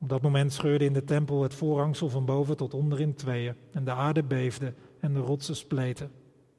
Op 0.00 0.08
dat 0.08 0.22
moment 0.22 0.52
scheurde 0.52 0.84
in 0.84 0.92
de 0.92 1.04
tempel 1.04 1.42
het 1.42 1.54
voorhangsel 1.54 2.08
van 2.08 2.24
boven 2.24 2.56
tot 2.56 2.74
onder 2.74 3.00
in 3.00 3.14
tweeën 3.14 3.54
en 3.72 3.84
de 3.84 3.90
aarde 3.90 4.22
beefde 4.22 4.74
en 5.00 5.12
de 5.12 5.20
rotsen 5.20 5.56
spleten. 5.56 6.10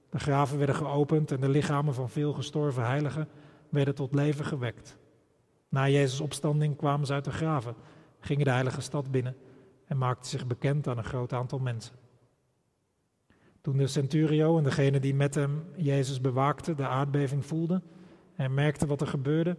De 0.10 0.20
graven 0.20 0.58
werden 0.58 0.76
geopend 0.76 1.32
en 1.32 1.40
de 1.40 1.50
lichamen 1.50 1.94
van 1.94 2.10
veel 2.10 2.34
gestorven 2.34 2.86
heiligen 2.86 3.28
werden 3.70 3.96
tot 3.96 4.14
leven 4.14 4.46
gewekt. 4.46 4.98
Na 5.70 5.90
Jezus' 5.90 6.22
opstanding 6.22 6.76
kwamen 6.76 7.06
ze 7.06 7.14
uit 7.14 7.26
de 7.26 7.32
graven, 7.32 7.76
gingen 8.20 8.46
de 8.46 8.52
heilige 8.52 8.82
stad 8.82 9.12
binnen 9.12 9.36
en 9.86 9.98
maakten 9.98 10.30
zich 10.30 10.48
bekend 10.48 10.88
aan 10.88 10.98
een 10.98 11.04
groot 11.04 11.34
aantal 11.34 11.60
mensen. 11.60 11.96
Toen 13.62 13.78
de 13.78 13.88
centurio 13.88 14.58
en 14.58 14.64
degene 14.64 15.00
die 15.00 15.16
met 15.16 15.36
hem 15.36 15.64
Jezus 15.76 16.22
bewaakte 16.22 16.76
de 16.76 16.88
aardbeving 16.88 17.46
voelden 17.46 17.84
en 18.36 18.54
merkten 18.54 18.88
wat 18.88 19.02
er 19.02 19.08
gebeurde, 19.08 19.58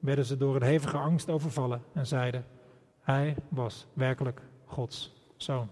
werden 0.00 0.24
ze 0.24 0.36
door 0.36 0.56
een 0.56 0.62
hevige 0.62 0.96
angst 0.96 1.30
overvallen 1.30 1.82
en 1.92 2.06
zeiden: 2.06 2.44
Hij 3.00 3.36
was 3.48 3.86
werkelijk 3.92 4.42
Gods 4.64 5.14
zoon. 5.36 5.68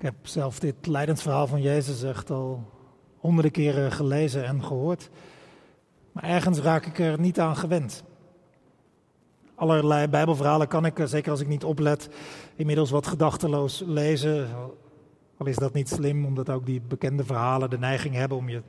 Ik 0.00 0.06
heb 0.06 0.26
zelf 0.26 0.58
dit 0.58 0.86
lijdensverhaal 0.86 1.46
van 1.46 1.60
Jezus 1.60 2.02
echt 2.02 2.30
al 2.30 2.70
honderden 3.18 3.50
keren 3.50 3.92
gelezen 3.92 4.44
en 4.44 4.64
gehoord. 4.64 5.10
Maar 6.12 6.24
ergens 6.24 6.58
raak 6.58 6.86
ik 6.86 6.98
er 6.98 7.20
niet 7.20 7.40
aan 7.40 7.56
gewend. 7.56 8.04
Allerlei 9.54 10.06
Bijbelverhalen 10.06 10.68
kan 10.68 10.84
ik, 10.84 11.02
zeker 11.04 11.30
als 11.30 11.40
ik 11.40 11.48
niet 11.48 11.64
oplet, 11.64 12.08
inmiddels 12.56 12.90
wat 12.90 13.06
gedachteloos 13.06 13.82
lezen. 13.86 14.48
Al 15.36 15.46
is 15.46 15.56
dat 15.56 15.72
niet 15.72 15.88
slim, 15.88 16.26
omdat 16.26 16.50
ook 16.50 16.66
die 16.66 16.80
bekende 16.80 17.24
verhalen 17.24 17.70
de 17.70 17.78
neiging 17.78 18.14
hebben 18.14 18.38
om 18.38 18.48
je 18.48 18.62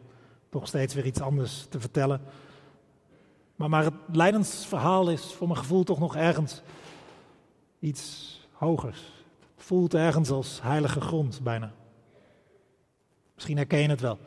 toch 0.50 0.67
steeds 0.67 0.94
weer 0.94 1.06
iets 1.06 1.22
anders 1.22 1.65
te 1.70 1.80
vertellen. 1.80 2.22
Maar, 3.56 3.70
maar 3.70 3.84
het 3.84 3.94
lijdensverhaal 4.12 5.10
is 5.10 5.34
voor 5.34 5.48
mijn 5.48 5.60
gevoel 5.60 5.84
toch 5.84 6.00
nog 6.00 6.15
ergens 6.15 6.62
iets 7.80 8.39
hogers 8.52 9.20
voelt 9.62 9.93
ergens 9.93 10.30
als 10.30 10.62
heilige 10.62 11.02
grond 11.02 11.41
bijna. 11.43 11.74
Misschien 13.34 13.58
herken 13.58 13.80
je 13.80 13.88
het 13.88 14.02
wel. 14.02 14.17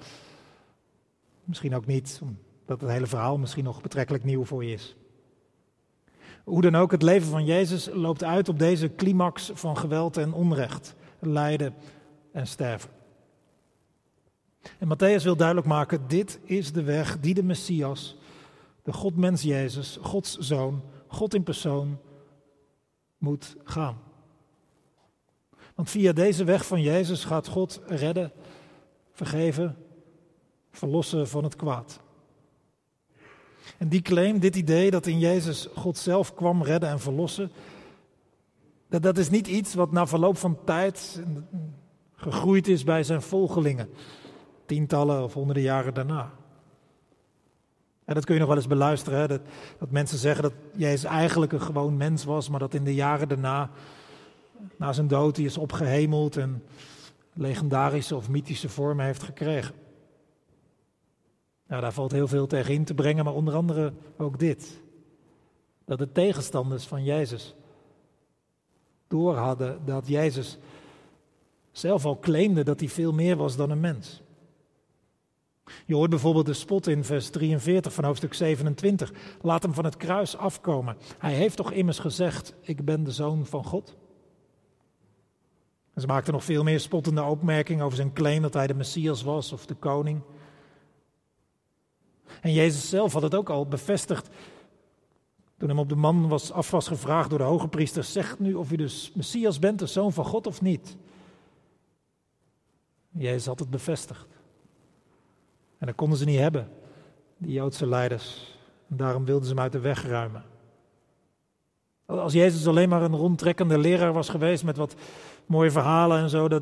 Misschien 1.44 1.74
ook 1.74 1.86
niet, 1.86 2.20
omdat 2.22 2.80
het 2.80 2.90
hele 2.90 3.06
verhaal 3.06 3.38
misschien 3.38 3.64
nog 3.64 3.82
betrekkelijk 3.82 4.24
nieuw 4.24 4.44
voor 4.44 4.64
je 4.64 4.72
is. 4.72 4.96
Hoe 6.44 6.62
dan 6.62 6.74
ook, 6.74 6.90
het 6.90 7.02
leven 7.02 7.28
van 7.28 7.44
Jezus 7.44 7.88
loopt 7.92 8.24
uit 8.24 8.48
op 8.48 8.58
deze 8.58 8.94
climax 8.94 9.50
van 9.54 9.76
geweld 9.76 10.16
en 10.16 10.32
onrecht, 10.32 10.94
lijden 11.18 11.74
en 12.32 12.46
sterven. 12.46 12.90
En 14.78 14.88
Matthäus 14.88 15.22
wil 15.22 15.36
duidelijk 15.36 15.66
maken, 15.66 16.08
dit 16.08 16.40
is 16.44 16.72
de 16.72 16.82
weg 16.82 17.20
die 17.20 17.34
de 17.34 17.42
Messias, 17.42 18.16
de 18.82 18.92
Godmens 18.92 19.42
Jezus, 19.42 19.98
Gods 20.00 20.36
zoon, 20.36 20.82
God 21.06 21.34
in 21.34 21.42
persoon, 21.42 21.98
moet 23.18 23.56
gaan. 23.64 23.98
Want 25.74 25.90
via 25.90 26.12
deze 26.12 26.44
weg 26.44 26.66
van 26.66 26.82
Jezus 26.82 27.24
gaat 27.24 27.48
God 27.48 27.80
redden, 27.86 28.32
vergeven, 29.12 29.76
verlossen 30.70 31.28
van 31.28 31.44
het 31.44 31.56
kwaad. 31.56 32.00
En 33.78 33.88
die 33.88 34.02
claim, 34.02 34.38
dit 34.38 34.56
idee 34.56 34.90
dat 34.90 35.06
in 35.06 35.18
Jezus 35.18 35.68
God 35.74 35.98
zelf 35.98 36.34
kwam 36.34 36.62
redden 36.62 36.88
en 36.88 37.00
verlossen, 37.00 37.50
dat, 38.88 39.02
dat 39.02 39.18
is 39.18 39.30
niet 39.30 39.46
iets 39.46 39.74
wat 39.74 39.92
na 39.92 40.06
verloop 40.06 40.36
van 40.36 40.58
tijd 40.64 41.22
gegroeid 42.14 42.68
is 42.68 42.84
bij 42.84 43.02
zijn 43.02 43.22
volgelingen, 43.22 43.88
tientallen 44.66 45.22
of 45.22 45.34
honderden 45.34 45.62
jaren 45.62 45.94
daarna. 45.94 46.32
En 48.04 48.14
dat 48.14 48.24
kun 48.24 48.34
je 48.34 48.40
nog 48.40 48.48
wel 48.48 48.58
eens 48.58 48.66
beluisteren? 48.66 49.28
Dat, 49.28 49.40
dat 49.78 49.90
mensen 49.90 50.18
zeggen 50.18 50.42
dat 50.42 50.52
Jezus 50.74 51.04
eigenlijk 51.04 51.52
een 51.52 51.60
gewoon 51.60 51.96
mens 51.96 52.24
was, 52.24 52.48
maar 52.48 52.60
dat 52.60 52.74
in 52.74 52.84
de 52.84 52.94
jaren 52.94 53.28
daarna, 53.28 53.70
na 54.76 54.92
zijn 54.92 55.08
dood, 55.08 55.36
hij 55.36 55.44
is 55.44 55.58
opgehemeld 55.58 56.36
en 56.36 56.62
legendarische 57.32 58.16
of 58.16 58.28
mythische 58.28 58.68
vormen 58.68 59.04
heeft 59.04 59.22
gekregen. 59.22 59.74
Nou, 61.66 61.80
daar 61.80 61.92
valt 61.92 62.12
heel 62.12 62.28
veel 62.28 62.46
tegen 62.46 62.74
in 62.74 62.84
te 62.84 62.94
brengen, 62.94 63.24
maar 63.24 63.34
onder 63.34 63.54
andere 63.54 63.92
ook 64.16 64.38
dit. 64.38 64.82
Dat 65.84 65.98
de 65.98 66.12
tegenstanders 66.12 66.84
van 66.84 67.04
Jezus 67.04 67.54
door 69.08 69.36
hadden 69.36 69.80
dat 69.84 70.08
Jezus 70.08 70.58
zelf 71.72 72.04
al 72.04 72.18
claimde 72.18 72.62
dat 72.62 72.80
hij 72.80 72.88
veel 72.88 73.12
meer 73.12 73.36
was 73.36 73.56
dan 73.56 73.70
een 73.70 73.80
mens. 73.80 74.22
Je 75.86 75.94
hoort 75.94 76.10
bijvoorbeeld 76.10 76.46
de 76.46 76.52
spot 76.52 76.86
in 76.86 77.04
vers 77.04 77.30
43 77.30 77.92
van 77.92 78.04
hoofdstuk 78.04 78.34
27. 78.34 79.12
Laat 79.42 79.62
hem 79.62 79.74
van 79.74 79.84
het 79.84 79.96
kruis 79.96 80.36
afkomen. 80.36 80.96
Hij 81.18 81.34
heeft 81.34 81.56
toch 81.56 81.72
immers 81.72 81.98
gezegd: 81.98 82.54
Ik 82.60 82.84
ben 82.84 83.04
de 83.04 83.10
zoon 83.10 83.46
van 83.46 83.64
God? 83.64 83.96
En 85.94 86.00
ze 86.00 86.06
maakten 86.06 86.32
nog 86.32 86.44
veel 86.44 86.62
meer 86.62 86.80
spottende 86.80 87.22
opmerkingen 87.22 87.84
over 87.84 87.96
zijn 87.96 88.12
claim 88.12 88.42
dat 88.42 88.54
hij 88.54 88.66
de 88.66 88.74
Messias 88.74 89.22
was 89.22 89.52
of 89.52 89.66
de 89.66 89.74
koning. 89.74 90.20
En 92.40 92.52
Jezus 92.52 92.88
zelf 92.88 93.12
had 93.12 93.22
het 93.22 93.34
ook 93.34 93.50
al 93.50 93.66
bevestigd 93.66 94.28
toen 95.56 95.68
hem 95.68 95.78
op 95.78 95.88
de 95.88 95.94
man 95.94 96.28
was, 96.28 96.52
af 96.52 96.70
was 96.70 96.88
gevraagd 96.88 97.30
door 97.30 97.38
de 97.38 97.44
hoge 97.44 97.68
priester: 97.68 98.04
Zeg 98.04 98.38
nu 98.38 98.54
of 98.54 98.72
u 98.72 98.76
dus 98.76 99.12
Messias 99.14 99.58
bent, 99.58 99.78
de 99.78 99.86
zoon 99.86 100.12
van 100.12 100.24
God 100.24 100.46
of 100.46 100.62
niet. 100.62 100.96
Jezus 103.10 103.46
had 103.46 103.58
het 103.58 103.70
bevestigd. 103.70 104.26
En 105.78 105.86
dat 105.86 105.94
konden 105.94 106.18
ze 106.18 106.24
niet 106.24 106.38
hebben, 106.38 106.68
die 107.36 107.52
Joodse 107.52 107.86
leiders. 107.86 108.56
En 108.88 108.96
daarom 108.96 109.24
wilden 109.24 109.44
ze 109.44 109.54
hem 109.54 109.62
uit 109.62 109.72
de 109.72 109.78
weg 109.78 110.06
ruimen. 110.06 110.44
Als 112.06 112.32
Jezus 112.32 112.66
alleen 112.66 112.88
maar 112.88 113.02
een 113.02 113.16
rondtrekkende 113.16 113.78
leraar 113.78 114.12
was 114.12 114.28
geweest 114.28 114.64
met 114.64 114.76
wat 114.76 114.94
mooie 115.46 115.70
verhalen 115.70 116.18
en 116.18 116.28
zo, 116.28 116.48
dan, 116.48 116.60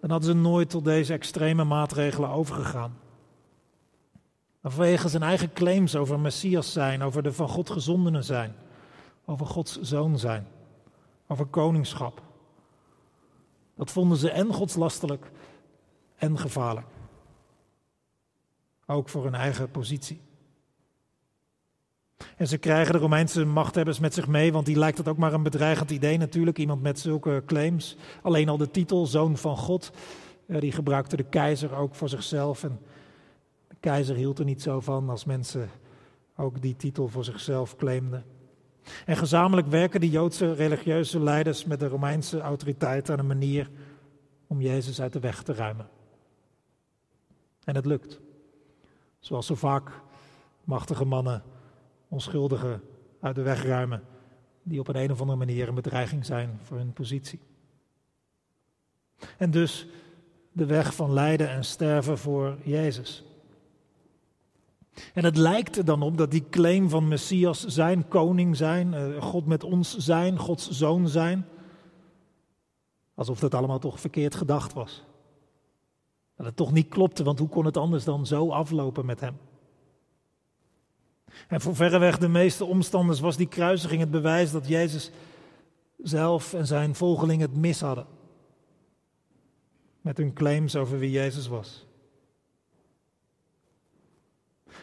dan 0.00 0.10
hadden 0.10 0.28
ze 0.28 0.34
nooit 0.34 0.70
tot 0.70 0.84
deze 0.84 1.12
extreme 1.12 1.64
maatregelen 1.64 2.30
overgegaan. 2.30 2.98
Vanwege 4.62 5.08
zijn 5.08 5.22
eigen 5.22 5.52
claims 5.52 5.96
over 5.96 6.20
Messias 6.20 6.72
zijn, 6.72 7.02
over 7.02 7.22
de 7.22 7.32
van 7.32 7.48
God 7.48 7.70
gezondenen 7.70 8.24
zijn, 8.24 8.54
over 9.24 9.46
Gods 9.46 9.80
zoon 9.80 10.18
zijn, 10.18 10.46
over 11.26 11.46
koningschap. 11.46 12.22
Dat 13.74 13.90
vonden 13.90 14.18
ze 14.18 14.30
en 14.30 14.52
godslastelijk 14.52 15.30
en 16.16 16.38
gevaarlijk. 16.38 16.86
Ook 18.86 19.08
voor 19.08 19.24
hun 19.24 19.34
eigen 19.34 19.70
positie. 19.70 20.20
En 22.36 22.48
ze 22.48 22.58
krijgen 22.58 22.92
de 22.92 22.98
Romeinse 22.98 23.44
machthebbers 23.44 23.98
met 23.98 24.14
zich 24.14 24.26
mee, 24.26 24.52
want 24.52 24.66
die 24.66 24.78
lijkt 24.78 24.98
het 24.98 25.08
ook 25.08 25.16
maar 25.16 25.32
een 25.32 25.42
bedreigend 25.42 25.90
idee 25.90 26.18
natuurlijk. 26.18 26.58
Iemand 26.58 26.82
met 26.82 26.98
zulke 26.98 27.42
claims. 27.46 27.96
Alleen 28.22 28.48
al 28.48 28.56
de 28.56 28.70
titel, 28.70 29.06
zoon 29.06 29.36
van 29.36 29.56
God, 29.56 29.90
eh, 30.46 30.60
die 30.60 30.72
gebruikte 30.72 31.16
de 31.16 31.22
keizer 31.22 31.74
ook 31.76 31.94
voor 31.94 32.08
zichzelf. 32.08 32.64
En 32.64 32.80
de 33.68 33.76
keizer 33.80 34.16
hield 34.16 34.38
er 34.38 34.44
niet 34.44 34.62
zo 34.62 34.80
van 34.80 35.10
als 35.10 35.24
mensen 35.24 35.70
ook 36.36 36.62
die 36.62 36.76
titel 36.76 37.08
voor 37.08 37.24
zichzelf 37.24 37.76
claimden. 37.76 38.24
En 39.06 39.16
gezamenlijk 39.16 39.66
werken 39.66 40.00
de 40.00 40.10
Joodse 40.10 40.52
religieuze 40.52 41.20
leiders 41.20 41.64
met 41.64 41.80
de 41.80 41.88
Romeinse 41.88 42.40
autoriteiten 42.40 43.12
aan 43.12 43.20
een 43.20 43.26
manier 43.26 43.70
om 44.46 44.60
Jezus 44.60 45.00
uit 45.00 45.12
de 45.12 45.20
weg 45.20 45.42
te 45.42 45.54
ruimen. 45.54 45.88
En 47.64 47.74
het 47.74 47.86
lukt. 47.86 48.20
Zoals 49.18 49.46
zo 49.46 49.54
vaak 49.54 49.90
machtige 50.64 51.04
mannen 51.04 51.42
onschuldigen 52.14 52.82
uit 53.20 53.34
de 53.34 53.42
weg 53.42 53.64
ruimen, 53.64 54.02
die 54.62 54.80
op 54.80 54.88
een, 54.88 54.96
een 54.96 55.12
of 55.12 55.20
andere 55.20 55.38
manier 55.38 55.68
een 55.68 55.74
bedreiging 55.74 56.26
zijn 56.26 56.58
voor 56.62 56.76
hun 56.76 56.92
positie. 56.92 57.40
En 59.38 59.50
dus 59.50 59.86
de 60.52 60.66
weg 60.66 60.94
van 60.94 61.12
lijden 61.12 61.48
en 61.48 61.64
sterven 61.64 62.18
voor 62.18 62.56
Jezus. 62.62 63.24
En 65.14 65.24
het 65.24 65.36
lijkt 65.36 65.76
er 65.76 65.84
dan 65.84 66.02
op 66.02 66.16
dat 66.16 66.30
die 66.30 66.48
claim 66.50 66.88
van 66.88 67.08
Messias 67.08 67.66
zijn, 67.66 68.08
koning 68.08 68.56
zijn, 68.56 68.94
eh, 68.94 69.22
God 69.22 69.46
met 69.46 69.64
ons 69.64 69.96
zijn, 69.96 70.38
Gods 70.38 70.70
zoon 70.70 71.08
zijn, 71.08 71.46
alsof 73.14 73.38
dat 73.38 73.54
allemaal 73.54 73.78
toch 73.78 74.00
verkeerd 74.00 74.34
gedacht 74.34 74.72
was. 74.72 75.04
Dat 76.36 76.46
het 76.46 76.56
toch 76.56 76.72
niet 76.72 76.88
klopte, 76.88 77.24
want 77.24 77.38
hoe 77.38 77.48
kon 77.48 77.64
het 77.64 77.76
anders 77.76 78.04
dan 78.04 78.26
zo 78.26 78.50
aflopen 78.50 79.06
met 79.06 79.20
hem? 79.20 79.36
En 81.48 81.60
voor 81.60 81.76
verreweg 81.76 82.18
de 82.18 82.28
meeste 82.28 82.64
omstanders 82.64 83.20
was 83.20 83.36
die 83.36 83.48
kruisiging 83.48 84.00
het 84.00 84.10
bewijs 84.10 84.50
dat 84.50 84.68
Jezus 84.68 85.10
zelf 86.02 86.54
en 86.54 86.66
zijn 86.66 86.94
volgelingen 86.94 87.48
het 87.48 87.56
mis 87.56 87.80
hadden. 87.80 88.06
Met 90.00 90.16
hun 90.16 90.32
claims 90.32 90.76
over 90.76 90.98
wie 90.98 91.10
Jezus 91.10 91.46
was. 91.46 91.86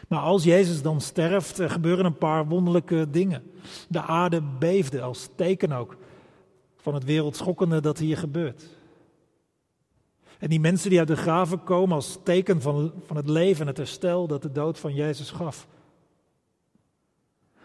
Maar 0.08 0.20
als 0.20 0.44
Jezus 0.44 0.82
dan 0.82 1.00
sterft, 1.00 1.58
er 1.58 1.70
gebeuren 1.70 2.04
een 2.04 2.18
paar 2.18 2.46
wonderlijke 2.46 3.10
dingen. 3.10 3.42
De 3.88 4.02
aarde 4.02 4.42
beefde 4.58 5.02
als 5.02 5.28
teken 5.36 5.72
ook 5.72 5.96
van 6.76 6.94
het 6.94 7.04
wereldschokkende 7.04 7.80
dat 7.80 7.98
hier 7.98 8.16
gebeurt. 8.16 8.64
En 10.38 10.48
die 10.48 10.60
mensen 10.60 10.90
die 10.90 10.98
uit 10.98 11.08
de 11.08 11.16
graven 11.16 11.64
komen 11.64 11.94
als 11.94 12.18
teken 12.22 12.60
van, 12.60 12.92
van 13.06 13.16
het 13.16 13.28
leven 13.28 13.60
en 13.60 13.66
het 13.66 13.76
herstel 13.76 14.26
dat 14.26 14.42
de 14.42 14.52
dood 14.52 14.78
van 14.78 14.94
Jezus 14.94 15.30
gaf. 15.30 15.66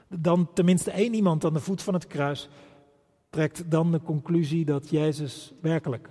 Dan 0.09 0.53
tenminste 0.53 0.91
één 0.91 1.13
iemand 1.13 1.45
aan 1.45 1.53
de 1.53 1.59
voet 1.59 1.81
van 1.81 1.93
het 1.93 2.07
kruis 2.07 2.49
trekt 3.29 3.71
dan 3.71 3.91
de 3.91 4.01
conclusie 4.01 4.65
dat 4.65 4.89
Jezus 4.89 5.53
werkelijk 5.61 6.09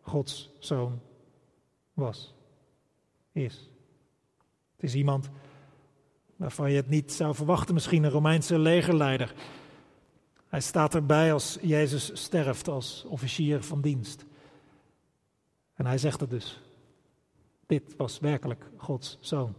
Gods 0.00 0.50
zoon 0.58 1.00
was, 1.94 2.34
is. 3.32 3.70
Het 4.76 4.84
is 4.84 4.94
iemand 4.94 5.30
waarvan 6.36 6.70
je 6.70 6.76
het 6.76 6.88
niet 6.88 7.12
zou 7.12 7.34
verwachten, 7.34 7.74
misschien 7.74 8.04
een 8.04 8.10
Romeinse 8.10 8.58
legerleider. 8.58 9.34
Hij 10.48 10.60
staat 10.60 10.94
erbij 10.94 11.32
als 11.32 11.58
Jezus 11.60 12.10
sterft 12.14 12.68
als 12.68 13.04
officier 13.08 13.62
van 13.62 13.80
dienst. 13.80 14.24
En 15.74 15.86
hij 15.86 15.98
zegt 15.98 16.20
het 16.20 16.30
dus. 16.30 16.60
Dit 17.66 17.96
was 17.96 18.18
werkelijk 18.18 18.70
Gods 18.76 19.18
zoon. 19.20 19.54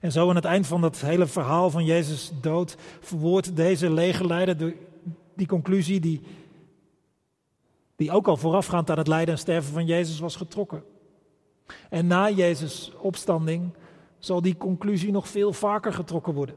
En 0.00 0.12
zo 0.12 0.28
aan 0.28 0.34
het 0.34 0.44
eind 0.44 0.66
van 0.66 0.80
dat 0.80 1.00
hele 1.00 1.26
verhaal 1.26 1.70
van 1.70 1.84
Jezus 1.84 2.32
dood 2.40 2.76
verwoordt 3.00 3.56
deze 3.56 3.90
legerleider 3.90 4.74
die 5.34 5.46
conclusie 5.46 6.00
die, 6.00 6.20
die 7.96 8.10
ook 8.10 8.28
al 8.28 8.36
voorafgaand 8.36 8.90
aan 8.90 8.98
het 8.98 9.08
lijden 9.08 9.34
en 9.34 9.40
sterven 9.40 9.72
van 9.72 9.86
Jezus 9.86 10.18
was 10.18 10.36
getrokken. 10.36 10.82
En 11.90 12.06
na 12.06 12.30
Jezus' 12.30 12.92
opstanding 13.00 13.74
zal 14.18 14.42
die 14.42 14.56
conclusie 14.56 15.10
nog 15.10 15.28
veel 15.28 15.52
vaker 15.52 15.92
getrokken 15.92 16.34
worden. 16.34 16.54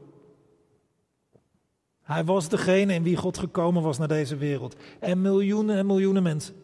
Hij 2.02 2.24
was 2.24 2.48
degene 2.48 2.94
in 2.94 3.02
wie 3.02 3.16
God 3.16 3.38
gekomen 3.38 3.82
was 3.82 3.98
naar 3.98 4.08
deze 4.08 4.36
wereld. 4.36 4.76
En 5.00 5.20
miljoenen 5.20 5.76
en 5.76 5.86
miljoenen 5.86 6.22
mensen 6.22 6.54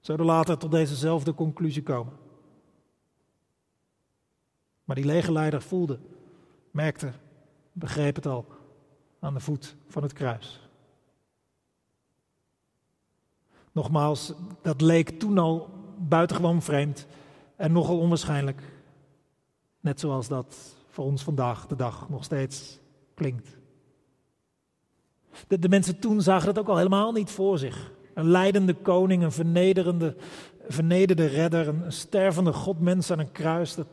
zouden 0.00 0.26
later 0.26 0.58
tot 0.58 0.70
dezezelfde 0.70 1.34
conclusie 1.34 1.82
komen. 1.82 2.12
Maar 4.86 4.96
die 4.96 5.04
legerleider 5.04 5.62
voelde, 5.62 5.98
merkte, 6.70 7.12
begreep 7.72 8.14
het 8.14 8.26
al 8.26 8.46
aan 9.20 9.34
de 9.34 9.40
voet 9.40 9.76
van 9.88 10.02
het 10.02 10.12
kruis. 10.12 10.60
Nogmaals, 13.72 14.32
dat 14.62 14.80
leek 14.80 15.18
toen 15.18 15.38
al 15.38 15.70
buitengewoon 15.98 16.62
vreemd 16.62 17.06
en 17.56 17.72
nogal 17.72 17.98
onwaarschijnlijk. 17.98 18.62
Net 19.80 20.00
zoals 20.00 20.28
dat 20.28 20.56
voor 20.88 21.04
ons 21.04 21.22
vandaag 21.22 21.66
de 21.66 21.76
dag 21.76 22.08
nog 22.08 22.24
steeds 22.24 22.78
klinkt. 23.14 23.56
De, 25.48 25.58
de 25.58 25.68
mensen 25.68 25.98
toen 25.98 26.22
zagen 26.22 26.46
dat 26.46 26.58
ook 26.58 26.68
al 26.68 26.76
helemaal 26.76 27.12
niet 27.12 27.30
voor 27.30 27.58
zich. 27.58 27.92
Een 28.14 28.28
leidende 28.28 28.74
koning, 28.74 29.22
een 29.22 29.32
vernederende, 29.32 30.16
vernederde 30.68 31.26
redder, 31.26 31.68
een 31.68 31.92
stervende 31.92 32.52
godmens 32.52 33.10
aan 33.10 33.18
een 33.18 33.32
kruis. 33.32 33.74
Dat, 33.74 33.86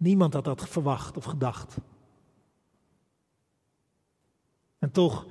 Niemand 0.00 0.34
had 0.34 0.44
dat 0.44 0.68
verwacht 0.68 1.16
of 1.16 1.24
gedacht. 1.24 1.76
En 4.78 4.90
toch, 4.90 5.26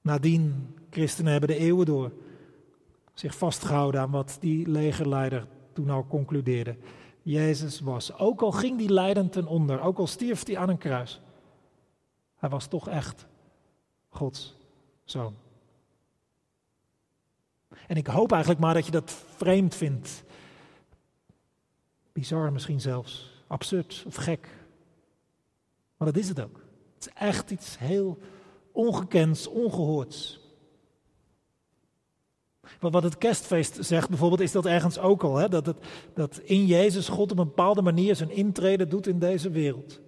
nadien, 0.00 0.74
christenen 0.90 1.32
hebben 1.32 1.48
de 1.48 1.56
eeuwen 1.56 1.86
door 1.86 2.12
zich 3.14 3.36
vastgehouden 3.36 4.00
aan 4.00 4.10
wat 4.10 4.36
die 4.40 4.68
legerleider 4.68 5.46
toen 5.72 5.90
al 5.90 6.06
concludeerde. 6.06 6.76
Jezus 7.22 7.80
was, 7.80 8.18
ook 8.18 8.42
al 8.42 8.52
ging 8.52 8.78
die 8.78 8.92
lijden 8.92 9.30
ten 9.30 9.46
onder, 9.46 9.80
ook 9.80 9.98
al 9.98 10.06
stierf 10.06 10.46
hij 10.46 10.58
aan 10.58 10.68
een 10.68 10.78
kruis, 10.78 11.20
hij 12.36 12.48
was 12.48 12.66
toch 12.66 12.88
echt 12.88 13.26
Gods 14.08 14.56
zoon. 15.04 15.34
En 17.86 17.96
ik 17.96 18.06
hoop 18.06 18.32
eigenlijk 18.32 18.60
maar 18.60 18.74
dat 18.74 18.84
je 18.86 18.90
dat 18.90 19.24
vreemd 19.36 19.74
vindt. 19.74 20.24
Bizar 22.20 22.52
misschien 22.52 22.80
zelfs, 22.80 23.30
absurd 23.46 24.04
of 24.06 24.14
gek. 24.14 24.48
Maar 25.96 26.12
dat 26.12 26.16
is 26.16 26.28
het 26.28 26.40
ook. 26.40 26.60
Het 26.94 27.06
is 27.06 27.12
echt 27.14 27.50
iets 27.50 27.78
heel 27.78 28.18
ongekends, 28.72 29.46
ongehoords. 29.46 30.40
Maar 32.80 32.90
wat 32.90 33.02
het 33.02 33.18
kerstfeest 33.18 33.76
zegt 33.80 34.08
bijvoorbeeld, 34.08 34.40
is 34.40 34.52
dat 34.52 34.66
ergens 34.66 34.98
ook 34.98 35.22
al. 35.22 35.36
Hè? 35.36 35.48
Dat, 35.48 35.74
dat 36.14 36.38
in 36.38 36.66
Jezus 36.66 37.08
God 37.08 37.32
op 37.32 37.38
een 37.38 37.44
bepaalde 37.44 37.82
manier 37.82 38.16
zijn 38.16 38.30
intrede 38.30 38.86
doet 38.86 39.06
in 39.06 39.18
deze 39.18 39.50
wereld. 39.50 40.00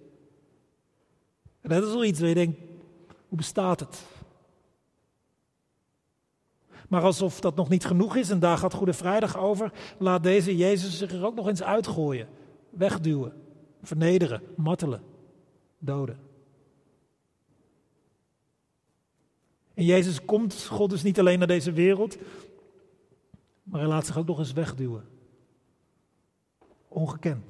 En 1.61 1.69
dat 1.69 1.83
is 1.83 1.93
wel 1.93 2.05
iets 2.05 2.19
waar 2.19 2.29
je 2.29 2.35
denkt, 2.35 2.59
hoe 3.27 3.37
bestaat 3.37 3.79
het? 3.79 4.03
Maar 6.93 7.03
alsof 7.03 7.39
dat 7.39 7.55
nog 7.55 7.69
niet 7.69 7.85
genoeg 7.85 8.15
is, 8.15 8.29
en 8.29 8.39
daar 8.39 8.57
gaat 8.57 8.73
Goede 8.73 8.93
Vrijdag 8.93 9.37
over, 9.37 9.71
laat 9.97 10.23
deze 10.23 10.57
Jezus 10.57 10.97
zich 10.97 11.11
er 11.11 11.25
ook 11.25 11.35
nog 11.35 11.47
eens 11.47 11.63
uitgooien, 11.63 12.27
wegduwen, 12.69 13.33
vernederen, 13.81 14.41
martelen, 14.55 15.03
doden. 15.77 16.19
En 19.73 19.85
Jezus 19.85 20.25
komt, 20.25 20.65
God 20.65 20.89
dus 20.89 21.03
niet 21.03 21.19
alleen 21.19 21.37
naar 21.37 21.47
deze 21.47 21.71
wereld, 21.71 22.17
maar 23.63 23.79
hij 23.79 23.89
laat 23.89 24.05
zich 24.05 24.17
ook 24.17 24.27
nog 24.27 24.39
eens 24.39 24.53
wegduwen. 24.53 25.05
Ongekend. 26.87 27.45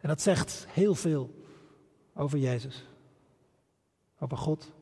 En 0.00 0.08
dat 0.08 0.20
zegt 0.20 0.66
heel 0.68 0.94
veel 0.94 1.44
over 2.14 2.38
Jezus, 2.38 2.86
over 4.18 4.36
God 4.36 4.72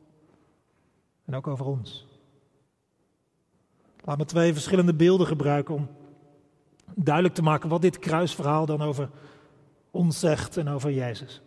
en 1.29 1.35
ook 1.35 1.47
over 1.47 1.65
ons. 1.65 2.05
Laat 4.03 4.17
me 4.17 4.25
twee 4.25 4.53
verschillende 4.53 4.93
beelden 4.93 5.27
gebruiken 5.27 5.75
om 5.75 5.87
duidelijk 6.95 7.35
te 7.35 7.41
maken 7.41 7.69
wat 7.69 7.81
dit 7.81 7.99
kruisverhaal 7.99 8.65
dan 8.65 8.81
over 8.81 9.09
ons 9.91 10.19
zegt 10.19 10.57
en 10.57 10.67
over 10.67 10.91
Jezus. 10.91 11.41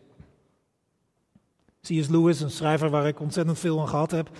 C.S. 1.80 2.08
Lewis, 2.08 2.40
een 2.40 2.50
schrijver 2.50 2.90
waar 2.90 3.06
ik 3.06 3.20
ontzettend 3.20 3.58
veel 3.58 3.80
aan 3.80 3.88
gehad 3.88 4.10
heb, 4.10 4.30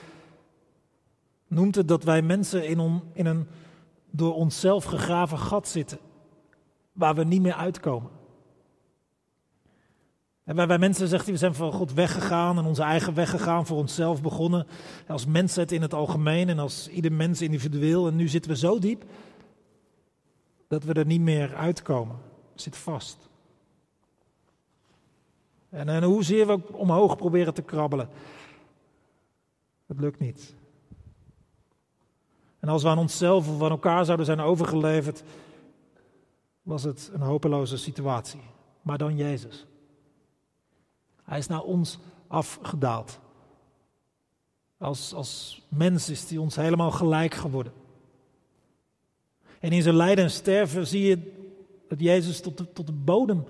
noemt 1.49 1.75
het 1.75 1.89
dat 1.89 2.05
wij 2.05 2.23
mensen 2.23 2.67
in, 2.67 3.03
in 3.13 3.27
een 3.27 3.47
door 4.11 4.35
onszelf 4.35 4.85
gegraven 4.85 5.39
gat 5.39 5.69
zitten, 5.69 5.99
waar 6.93 7.15
we 7.15 7.25
niet 7.25 7.43
meer 7.43 7.55
uitkomen. 7.55 8.11
En 10.45 10.67
wij, 10.67 10.79
mensen, 10.79 11.09
zegt 11.09 11.25
hij, 11.25 11.33
we 11.33 11.39
zijn 11.39 11.55
van 11.55 11.73
God 11.73 11.93
weggegaan 11.93 12.59
en 12.59 12.65
onze 12.65 12.83
eigen 12.83 13.15
weg 13.15 13.31
gegaan, 13.31 13.67
voor 13.67 13.77
onszelf 13.77 14.23
begonnen. 14.23 14.67
Als 15.09 15.27
mensheid 15.27 15.73
in 15.73 15.83
het 15.83 15.95
algemeen 15.95 16.49
en 16.49 16.59
als 16.59 16.89
ieder 16.89 17.13
mens 17.13 17.43
individueel. 17.43 18.07
En 18.07 18.17
nu 18.17 18.29
zitten 18.29 18.51
we 18.51 18.57
zo 18.57 18.79
diep 18.79 19.05
dat 20.69 20.85
we 20.85 20.93
er 20.93 21.07
niet 21.07 21.21
meer 21.21 21.55
uitkomen. 21.55 22.17
Zit 22.55 22.77
vast. 22.77 23.29
En, 25.69 25.89
en 25.89 26.03
hoezeer 26.03 26.47
we 26.47 26.61
omhoog 26.73 27.17
proberen 27.17 27.55
te 27.55 27.63
krabbelen. 27.63 28.09
Het 29.87 30.01
lukt 30.01 30.19
niet. 30.19 30.55
En 32.61 32.69
als 32.69 32.83
we 32.83 32.89
aan 32.89 32.99
onszelf 32.99 33.49
of 33.49 33.63
aan 33.63 33.71
elkaar 33.71 34.05
zouden 34.05 34.27
zijn 34.27 34.41
overgeleverd, 34.41 35.23
was 36.63 36.83
het 36.83 37.11
een 37.13 37.21
hopeloze 37.21 37.77
situatie. 37.77 38.41
Maar 38.83 38.99
dan 38.99 39.17
Jezus. 39.17 39.67
Hij 41.33 41.41
is 41.41 41.47
naar 41.47 41.63
ons 41.63 41.99
afgedaald. 42.27 43.21
Als, 44.79 45.15
als 45.15 45.63
mens 45.69 46.11
is 46.11 46.29
hij 46.29 46.39
ons 46.39 46.57
helemaal 46.57 46.91
gelijk 46.91 47.35
geworden. 47.35 47.73
En 49.61 49.73
in 49.73 49.83
zijn 49.83 49.97
lijden 49.97 50.25
en 50.25 50.31
sterven 50.31 50.87
zie 50.87 51.07
je 51.07 51.33
dat 51.89 52.01
Jezus 52.01 52.41
tot 52.41 52.59
de, 52.59 52.73
tot 52.73 52.87
de 52.87 52.93
bodem 52.93 53.45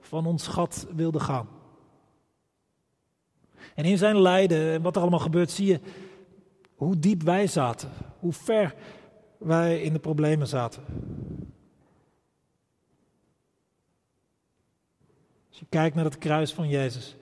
van 0.00 0.26
ons 0.26 0.46
gat 0.46 0.86
wilde 0.94 1.20
gaan. 1.20 1.48
En 3.74 3.84
in 3.84 3.98
zijn 3.98 4.20
lijden 4.20 4.72
en 4.72 4.82
wat 4.82 4.96
er 4.96 5.00
allemaal 5.00 5.18
gebeurt, 5.18 5.50
zie 5.50 5.66
je 5.66 5.80
hoe 6.74 6.98
diep 6.98 7.22
wij 7.22 7.46
zaten. 7.46 7.90
Hoe 8.18 8.32
ver 8.32 8.74
wij 9.38 9.82
in 9.82 9.92
de 9.92 9.98
problemen 9.98 10.46
zaten. 10.46 10.82
Als 15.48 15.58
je 15.58 15.66
kijkt 15.68 15.94
naar 15.94 16.04
het 16.04 16.18
kruis 16.18 16.52
van 16.52 16.68
Jezus, 16.68 17.16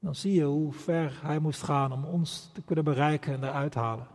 dan 0.00 0.14
zie 0.14 0.32
je 0.32 0.44
hoe 0.44 0.72
ver 0.72 1.18
hij 1.22 1.38
moest 1.38 1.62
gaan 1.62 1.92
om 1.92 2.04
ons 2.04 2.50
te 2.52 2.62
kunnen 2.62 2.84
bereiken 2.84 3.32
en 3.32 3.44
eruit 3.44 3.74
halen. 3.74 4.06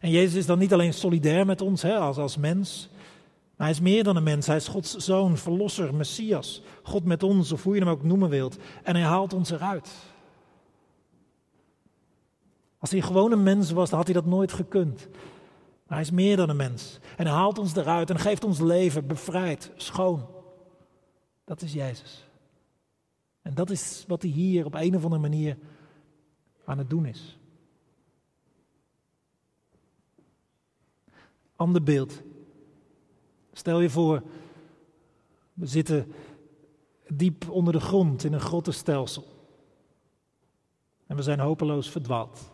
En 0.00 0.10
Jezus 0.10 0.34
is 0.34 0.46
dan 0.46 0.58
niet 0.58 0.72
alleen 0.72 0.94
solidair 0.94 1.46
met 1.46 1.60
ons 1.60 1.82
hè, 1.82 1.96
als, 1.96 2.16
als 2.16 2.36
mens, 2.36 2.90
maar 3.62 3.70
hij 3.70 3.80
is 3.80 3.82
meer 3.82 4.04
dan 4.04 4.16
een 4.16 4.22
mens. 4.22 4.46
Hij 4.46 4.56
is 4.56 4.68
Gods 4.68 4.96
zoon, 4.96 5.36
verlosser, 5.36 5.94
Messias. 5.94 6.62
God 6.82 7.04
met 7.04 7.22
ons, 7.22 7.52
of 7.52 7.62
hoe 7.62 7.74
je 7.74 7.80
hem 7.80 7.88
ook 7.88 8.02
noemen 8.02 8.28
wilt. 8.28 8.56
En 8.82 8.94
hij 8.94 9.04
haalt 9.04 9.32
ons 9.32 9.50
eruit. 9.50 9.90
Als 12.78 12.90
hij 12.90 13.00
gewoon 13.00 13.32
een 13.32 13.42
mens 13.42 13.70
was, 13.70 13.88
dan 13.88 13.98
had 13.98 14.06
hij 14.06 14.16
dat 14.16 14.26
nooit 14.26 14.52
gekund. 14.52 15.08
Maar 15.86 15.98
hij 15.98 16.00
is 16.00 16.10
meer 16.10 16.36
dan 16.36 16.48
een 16.48 16.56
mens. 16.56 16.98
En 17.16 17.26
hij 17.26 17.34
haalt 17.34 17.58
ons 17.58 17.76
eruit 17.76 18.10
en 18.10 18.18
geeft 18.18 18.44
ons 18.44 18.60
leven, 18.60 19.06
bevrijd, 19.06 19.70
schoon. 19.76 20.26
Dat 21.44 21.62
is 21.62 21.72
Jezus. 21.72 22.24
En 23.42 23.54
dat 23.54 23.70
is 23.70 24.04
wat 24.08 24.22
hij 24.22 24.30
hier 24.30 24.64
op 24.64 24.74
een 24.74 24.96
of 24.96 25.04
andere 25.04 25.20
manier 25.20 25.58
aan 26.64 26.78
het 26.78 26.90
doen 26.90 27.06
is. 27.06 27.38
Ander 31.56 31.82
beeld. 31.82 32.22
Stel 33.52 33.80
je 33.80 33.90
voor, 33.90 34.22
we 35.52 35.66
zitten 35.66 36.12
diep 37.08 37.50
onder 37.50 37.72
de 37.72 37.80
grond 37.80 38.24
in 38.24 38.32
een 38.32 38.40
grottenstelsel. 38.40 39.24
En 41.06 41.16
we 41.16 41.22
zijn 41.22 41.40
hopeloos 41.40 41.90
verdwaald. 41.90 42.50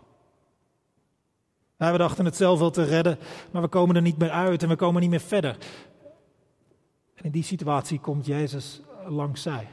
we 1.76 1.98
dachten 1.98 2.24
het 2.24 2.36
zelf 2.36 2.58
wel 2.58 2.70
te 2.70 2.82
redden, 2.82 3.18
maar 3.50 3.62
we 3.62 3.68
komen 3.68 3.96
er 3.96 4.02
niet 4.02 4.18
meer 4.18 4.30
uit 4.30 4.62
en 4.62 4.68
we 4.68 4.76
komen 4.76 5.00
niet 5.00 5.10
meer 5.10 5.20
verder. 5.20 5.58
En 7.14 7.24
in 7.24 7.30
die 7.30 7.42
situatie 7.42 8.00
komt 8.00 8.26
Jezus 8.26 8.80
langs 9.06 9.42
zij. 9.42 9.68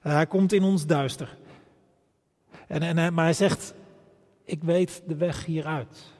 Hij 0.00 0.26
komt 0.26 0.52
in 0.52 0.62
ons 0.62 0.86
duister. 0.86 1.38
En, 2.66 2.82
en, 2.82 3.14
maar 3.14 3.24
hij 3.24 3.32
zegt, 3.32 3.74
ik 4.44 4.64
weet 4.64 5.02
de 5.06 5.16
weg 5.16 5.44
hieruit. 5.44 6.12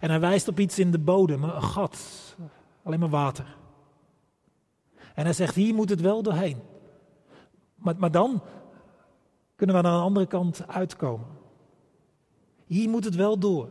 En 0.00 0.10
hij 0.10 0.20
wijst 0.20 0.48
op 0.48 0.58
iets 0.58 0.78
in 0.78 0.90
de 0.90 0.98
bodem, 0.98 1.44
een 1.44 1.62
gat, 1.62 2.36
alleen 2.82 3.00
maar 3.00 3.08
water. 3.08 3.56
En 5.14 5.24
hij 5.24 5.32
zegt, 5.32 5.54
hier 5.54 5.74
moet 5.74 5.90
het 5.90 6.00
wel 6.00 6.22
doorheen. 6.22 6.58
Maar, 7.74 7.94
maar 7.98 8.10
dan 8.10 8.42
kunnen 9.56 9.76
we 9.76 9.82
aan 9.82 9.98
de 9.98 10.04
andere 10.04 10.26
kant 10.26 10.68
uitkomen. 10.68 11.26
Hier 12.66 12.88
moet 12.88 13.04
het 13.04 13.14
wel 13.14 13.38
door. 13.38 13.70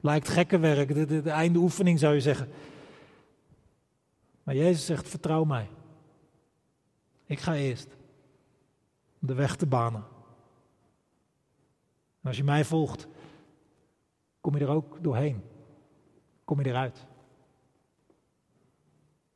Lijkt 0.00 0.28
gekke 0.28 0.58
werk, 0.58 0.94
de, 0.94 1.04
de, 1.04 1.22
de 1.22 1.30
einde 1.30 1.58
oefening 1.58 1.98
zou 1.98 2.14
je 2.14 2.20
zeggen. 2.20 2.48
Maar 4.42 4.54
Jezus 4.54 4.86
zegt, 4.86 5.08
vertrouw 5.08 5.44
mij. 5.44 5.68
Ik 7.26 7.40
ga 7.40 7.54
eerst 7.54 7.96
de 9.18 9.34
weg 9.34 9.56
te 9.56 9.66
banen. 9.66 10.04
En 12.20 12.28
als 12.28 12.36
je 12.36 12.44
mij 12.44 12.64
volgt, 12.64 13.08
kom 14.40 14.56
je 14.56 14.64
er 14.64 14.70
ook 14.70 14.98
doorheen. 15.02 15.42
Kom 16.44 16.60
je 16.60 16.66
eruit. 16.66 17.06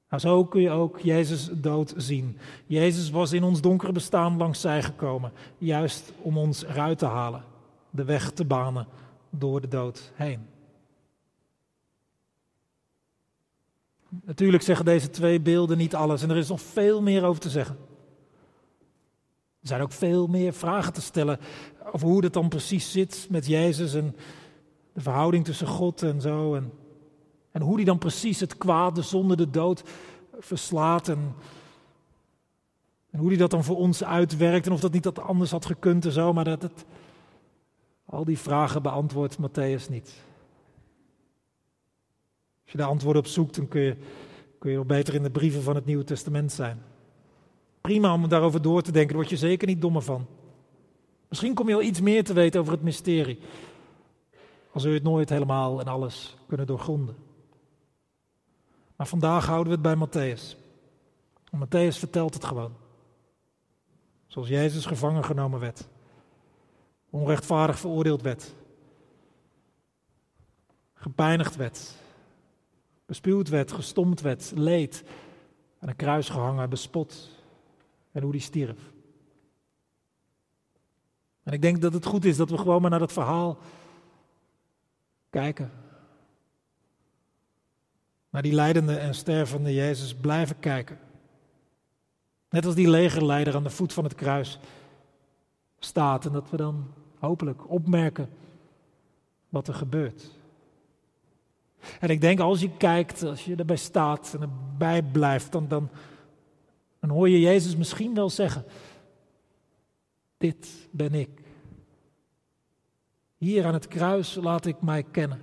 Nou, 0.09 0.23
zo 0.23 0.45
kun 0.45 0.61
je 0.61 0.71
ook 0.71 1.01
Jezus 1.01 1.51
dood 1.53 1.95
zien. 1.97 2.39
Jezus 2.67 3.11
was 3.11 3.33
in 3.33 3.43
ons 3.43 3.61
donkere 3.61 3.93
bestaan 3.93 4.37
langs 4.37 4.61
zij 4.61 4.83
gekomen, 4.83 5.33
juist 5.59 6.13
om 6.23 6.39
ons 6.39 6.65
eruit 6.65 6.99
te 6.99 7.07
halen, 7.07 7.45
de 7.91 8.05
weg 8.05 8.33
te 8.33 8.45
banen 8.45 8.87
door 9.31 9.61
de 9.61 9.69
dood 9.69 10.13
heen. 10.15 10.47
Natuurlijk 14.25 14.63
zeggen 14.63 14.85
deze 14.85 15.11
twee 15.11 15.41
beelden 15.41 15.79
niet 15.79 15.95
alles 15.95 16.23
en 16.23 16.31
er 16.31 16.37
is 16.37 16.49
nog 16.49 16.61
veel 16.61 17.03
meer 17.03 17.25
over 17.25 17.41
te 17.41 17.51
zeggen. 17.51 17.77
Er 19.61 19.69
zijn 19.69 19.83
ook 19.83 19.93
veel 19.93 20.27
meer 20.27 20.53
vragen 20.53 20.93
te 20.93 21.01
stellen 21.01 21.39
over 21.93 22.09
hoe 22.09 22.25
het 22.25 22.33
dan 22.33 22.49
precies 22.49 22.93
zit 22.93 23.27
met 23.31 23.47
Jezus 23.47 23.95
en 23.95 24.17
de 24.93 25.01
verhouding 25.01 25.45
tussen 25.45 25.67
God 25.67 26.03
en 26.03 26.21
zo. 26.21 26.55
En, 26.55 26.73
en 27.51 27.63
hoe 27.63 27.77
die 27.77 27.85
dan 27.85 27.99
precies 27.99 28.41
het 28.41 28.57
kwaad, 28.57 28.95
de 28.95 29.03
zonde, 29.03 29.37
de 29.37 29.51
dood 29.51 29.83
verslaat. 30.39 31.09
En, 31.09 31.35
en 33.11 33.19
hoe 33.19 33.29
die 33.29 33.39
dat 33.39 33.51
dan 33.51 33.65
voor 33.65 33.77
ons 33.77 34.05
uitwerkt 34.05 34.67
en 34.67 34.73
of 34.73 34.81
dat 34.81 34.93
niet 34.93 35.03
dat 35.03 35.19
anders 35.19 35.51
had 35.51 35.67
gekund 35.67 36.05
en 36.05 36.13
zo. 36.13 36.33
Maar 36.33 36.45
dat 36.45 36.63
het, 36.63 36.85
al 38.05 38.25
die 38.25 38.39
vragen 38.39 38.83
beantwoordt 38.83 39.37
Matthäus 39.39 39.89
niet. 39.91 40.29
Als 42.71 42.79
je 42.79 42.85
daar 42.85 42.95
antwoorden 42.95 43.23
op 43.23 43.29
zoekt, 43.29 43.57
dan 43.57 43.69
kun 43.69 43.81
je, 43.81 43.97
kun 44.59 44.71
je 44.71 44.77
nog 44.77 44.87
beter 44.87 45.15
in 45.15 45.23
de 45.23 45.31
brieven 45.31 45.63
van 45.63 45.75
het 45.75 45.85
Nieuwe 45.85 46.05
Testament 46.05 46.53
zijn. 46.53 46.83
Prima 47.81 48.13
om 48.13 48.29
daarover 48.29 48.63
door 48.63 48.83
te 48.83 48.93
denken, 48.93 49.09
daar 49.09 49.17
word 49.17 49.31
je 49.31 49.47
zeker 49.47 49.67
niet 49.67 49.81
dommer 49.81 50.03
van. 50.03 50.27
Misschien 51.29 51.55
kom 51.55 51.69
je 51.69 51.75
wel 51.75 51.83
iets 51.83 52.01
meer 52.01 52.25
te 52.25 52.33
weten 52.33 52.61
over 52.61 52.73
het 52.73 52.83
mysterie. 52.83 53.39
Als 54.73 54.85
we 54.85 54.91
het 54.91 55.03
nooit 55.03 55.29
helemaal 55.29 55.81
en 55.81 55.87
alles 55.87 56.37
kunnen 56.47 56.67
doorgronden. 56.67 57.17
Maar 58.97 59.07
vandaag 59.07 59.47
houden 59.47 59.73
we 59.73 59.89
het 59.89 59.99
bij 59.99 60.09
Matthäus. 60.09 60.57
En 61.51 61.67
Matthäus 61.67 61.99
vertelt 61.99 62.35
het 62.35 62.45
gewoon. 62.45 62.73
Zoals 64.27 64.49
Jezus 64.49 64.87
gevangen 64.87 65.25
genomen 65.25 65.61
werd. 65.61 65.89
Onrechtvaardig 67.11 67.79
veroordeeld 67.79 68.23
werd. 68.23 68.55
Gepijnigd 70.95 71.57
werd. 71.57 71.99
Bespuwd 73.11 73.49
werd, 73.49 73.73
gestompt 73.73 74.21
werd, 74.21 74.53
leed. 74.55 75.05
Aan 75.81 75.89
een 75.89 75.97
kruis 75.97 76.29
gehangen, 76.29 76.71
bespot. 76.71 77.31
En 78.13 78.23
hoe 78.23 78.33
die 78.33 78.41
stierf. 78.41 78.93
En 81.43 81.53
ik 81.53 81.63
denk 81.63 81.81
dat 81.81 81.93
het 81.93 82.07
goed 82.07 82.25
is 82.25 82.37
dat 82.37 82.51
we 82.51 82.59
gewoon 82.59 82.81
maar 82.81 82.91
naar 82.91 82.99
dat 82.99 83.13
verhaal 83.13 83.59
kijken. 85.31 85.71
Naar 88.29 88.43
die 88.43 88.53
leidende 88.55 88.97
en 88.97 89.15
stervende 89.15 89.75
Jezus 89.75 90.15
blijven 90.15 90.59
kijken. 90.59 90.99
Net 92.51 92.67
als 92.67 92.75
die 92.75 92.91
legerleider 92.91 93.55
aan 93.55 93.63
de 93.63 93.71
voet 93.71 93.93
van 93.93 94.05
het 94.05 94.15
kruis 94.15 94.59
staat 95.79 96.27
en 96.27 96.33
dat 96.33 96.51
we 96.51 96.57
dan 96.57 96.93
hopelijk 97.19 97.71
opmerken 97.71 98.31
wat 99.49 99.69
er 99.69 99.75
gebeurt. 99.75 100.39
En 102.01 102.09
ik 102.09 102.21
denk 102.21 102.41
als 102.41 102.61
je 102.61 102.77
kijkt, 102.77 103.23
als 103.23 103.45
je 103.45 103.57
erbij 103.57 103.77
staat 103.77 104.35
en 104.35 104.41
erbij 104.41 105.03
blijft, 105.03 105.53
dan, 105.53 105.69
dan, 105.69 105.91
hoor 107.09 107.29
je 107.29 107.41
Jezus 107.41 107.77
misschien 107.77 108.15
wel 108.15 108.31
zeggen, 108.31 108.65
dit 110.37 110.89
ben 110.91 111.15
ik. 111.15 111.31
Hier 113.37 113.67
aan 113.67 113.75
het 113.75 113.89
kruis 113.89 114.35
laat 114.35 114.67
ik 114.67 114.81
mij 114.81 115.03
kennen. 115.03 115.41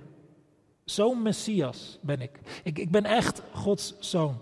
Zo'n 0.84 1.22
Messias 1.22 1.98
ben 2.02 2.20
ik. 2.20 2.40
ik. 2.62 2.78
Ik 2.78 2.90
ben 2.90 3.04
echt 3.04 3.42
Gods 3.52 3.94
zoon. 3.98 4.38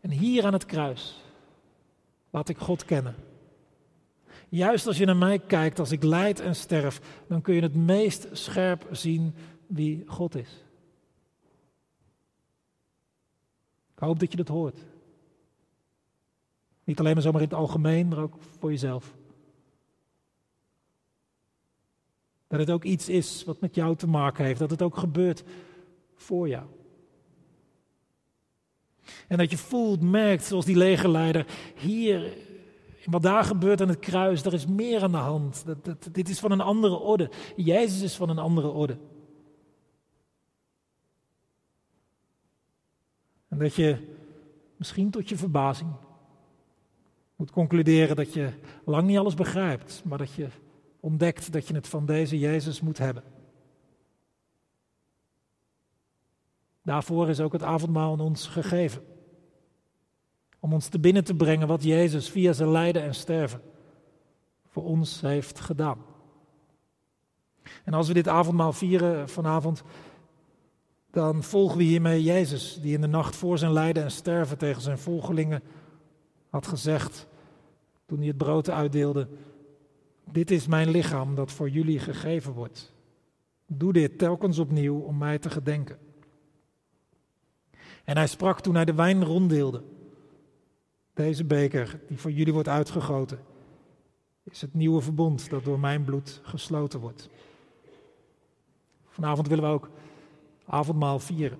En 0.00 0.10
hier 0.10 0.44
aan 0.44 0.52
het 0.52 0.64
kruis 0.64 1.22
laat 2.30 2.48
ik 2.48 2.58
God 2.58 2.84
kennen. 2.84 3.14
Juist 4.54 4.86
als 4.86 4.98
je 4.98 5.04
naar 5.04 5.16
mij 5.16 5.38
kijkt, 5.38 5.78
als 5.78 5.90
ik 5.92 6.02
lijd 6.02 6.40
en 6.40 6.56
sterf, 6.56 7.00
dan 7.28 7.40
kun 7.40 7.54
je 7.54 7.60
het 7.60 7.74
meest 7.74 8.28
scherp 8.32 8.86
zien 8.90 9.34
wie 9.66 10.02
God 10.06 10.34
is. 10.34 10.64
Ik 13.94 13.98
hoop 13.98 14.20
dat 14.20 14.30
je 14.30 14.36
dat 14.36 14.48
hoort. 14.48 14.78
Niet 16.84 16.98
alleen 16.98 17.12
maar 17.12 17.22
zomaar 17.22 17.40
in 17.40 17.48
het 17.48 17.56
algemeen, 17.56 18.08
maar 18.08 18.18
ook 18.18 18.34
voor 18.58 18.70
jezelf. 18.70 19.14
Dat 22.46 22.60
het 22.60 22.70
ook 22.70 22.84
iets 22.84 23.08
is 23.08 23.44
wat 23.44 23.60
met 23.60 23.74
jou 23.74 23.96
te 23.96 24.06
maken 24.06 24.44
heeft, 24.44 24.58
dat 24.58 24.70
het 24.70 24.82
ook 24.82 24.96
gebeurt 24.96 25.44
voor 26.14 26.48
jou. 26.48 26.66
En 29.28 29.38
dat 29.38 29.50
je 29.50 29.58
voelt, 29.58 30.00
merkt, 30.00 30.44
zoals 30.44 30.64
die 30.64 30.76
legerleider, 30.76 31.46
hier, 31.76 32.50
wat 33.10 33.22
daar 33.22 33.44
gebeurt 33.44 33.80
aan 33.80 33.88
het 33.88 33.98
kruis, 33.98 34.44
er 34.44 34.52
is 34.52 34.66
meer 34.66 35.02
aan 35.02 35.10
de 35.10 35.16
hand. 35.16 35.64
Dat, 35.66 36.08
dit 36.12 36.28
is 36.28 36.38
van 36.38 36.50
een 36.50 36.60
andere 36.60 36.94
orde. 36.94 37.30
Jezus 37.56 38.02
is 38.02 38.16
van 38.16 38.28
een 38.28 38.38
andere 38.38 38.68
orde. 38.68 38.98
En 43.48 43.58
dat 43.58 43.74
je 43.74 44.16
misschien 44.76 45.10
tot 45.10 45.28
je 45.28 45.36
verbazing 45.36 45.90
moet 47.36 47.50
concluderen 47.50 48.16
dat 48.16 48.32
je 48.32 48.52
lang 48.84 49.06
niet 49.06 49.18
alles 49.18 49.34
begrijpt, 49.34 50.02
maar 50.04 50.18
dat 50.18 50.32
je 50.32 50.48
ontdekt 51.00 51.52
dat 51.52 51.68
je 51.68 51.74
het 51.74 51.88
van 51.88 52.06
deze 52.06 52.38
Jezus 52.38 52.80
moet 52.80 52.98
hebben. 52.98 53.22
Daarvoor 56.82 57.28
is 57.28 57.40
ook 57.40 57.52
het 57.52 57.62
avondmaal 57.62 58.12
aan 58.12 58.20
ons 58.20 58.46
gegeven. 58.46 59.11
Om 60.62 60.72
ons 60.72 60.88
te 60.88 60.98
binnen 60.98 61.24
te 61.24 61.34
brengen 61.34 61.68
wat 61.68 61.82
Jezus 61.82 62.30
via 62.30 62.52
zijn 62.52 62.70
lijden 62.70 63.02
en 63.02 63.14
sterven 63.14 63.62
voor 64.68 64.84
ons 64.84 65.20
heeft 65.20 65.60
gedaan. 65.60 65.98
En 67.84 67.94
als 67.94 68.08
we 68.08 68.14
dit 68.14 68.28
avondmaal 68.28 68.72
vieren 68.72 69.28
vanavond, 69.28 69.82
dan 71.10 71.42
volgen 71.42 71.76
we 71.78 71.82
hiermee 71.82 72.22
Jezus, 72.22 72.78
die 72.80 72.94
in 72.94 73.00
de 73.00 73.06
nacht 73.06 73.36
voor 73.36 73.58
zijn 73.58 73.72
lijden 73.72 74.02
en 74.02 74.10
sterven 74.10 74.58
tegen 74.58 74.82
zijn 74.82 74.98
volgelingen 74.98 75.62
had 76.50 76.66
gezegd, 76.66 77.26
toen 78.06 78.18
hij 78.18 78.26
het 78.26 78.36
brood 78.36 78.70
uitdeelde, 78.70 79.28
dit 80.30 80.50
is 80.50 80.66
mijn 80.66 80.90
lichaam 80.90 81.34
dat 81.34 81.52
voor 81.52 81.68
jullie 81.68 81.98
gegeven 81.98 82.52
wordt. 82.52 82.92
Doe 83.66 83.92
dit 83.92 84.18
telkens 84.18 84.58
opnieuw 84.58 84.98
om 84.98 85.18
mij 85.18 85.38
te 85.38 85.50
gedenken. 85.50 85.98
En 88.04 88.16
hij 88.16 88.26
sprak 88.26 88.60
toen 88.60 88.74
hij 88.74 88.84
de 88.84 88.94
wijn 88.94 89.24
ronddeelde. 89.24 89.82
Deze 91.14 91.44
beker 91.44 92.00
die 92.08 92.18
voor 92.18 92.30
jullie 92.30 92.52
wordt 92.52 92.68
uitgegoten, 92.68 93.38
is 94.42 94.60
het 94.60 94.74
nieuwe 94.74 95.00
verbond 95.00 95.50
dat 95.50 95.64
door 95.64 95.80
mijn 95.80 96.04
bloed 96.04 96.40
gesloten 96.42 97.00
wordt. 97.00 97.28
Vanavond 99.08 99.48
willen 99.48 99.64
we 99.64 99.70
ook 99.70 99.90
avondmaal 100.66 101.18
vieren. 101.18 101.58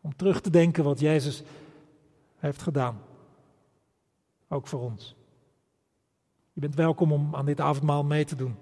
Om 0.00 0.16
terug 0.16 0.40
te 0.40 0.50
denken 0.50 0.84
wat 0.84 1.00
Jezus 1.00 1.42
heeft 2.36 2.62
gedaan. 2.62 3.00
Ook 4.48 4.66
voor 4.66 4.80
ons. 4.80 5.14
Je 6.52 6.60
bent 6.60 6.74
welkom 6.74 7.12
om 7.12 7.34
aan 7.34 7.46
dit 7.46 7.60
avondmaal 7.60 8.04
mee 8.04 8.24
te 8.24 8.36
doen. 8.36 8.56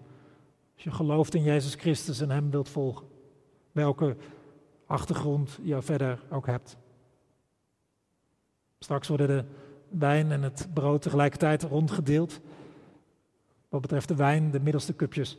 Als 0.75 0.85
je 0.85 0.91
gelooft 0.91 1.35
in 1.35 1.43
Jezus 1.43 1.75
Christus 1.75 2.21
en 2.21 2.31
Hem 2.31 2.51
wilt 2.51 2.69
volgen. 2.69 3.07
Welke 3.73 4.17
achtergrond 4.87 5.59
je 5.63 5.83
verder 5.83 6.23
ook 6.31 6.47
hebt. 6.47 6.77
Straks 8.79 9.09
worden 9.09 9.27
de 9.27 9.45
wijn 9.91 10.33
en 10.33 10.43
het 10.43 10.69
brood 10.75 11.03
tegelijkertijd 11.03 11.63
rondgedeeld. 11.63 12.41
Wat 13.69 13.81
betreft 13.81 14.09
de 14.09 14.15
wijn, 14.15 14.51
de 14.51 14.61
middelste 14.61 14.97
cupjes, 14.97 15.39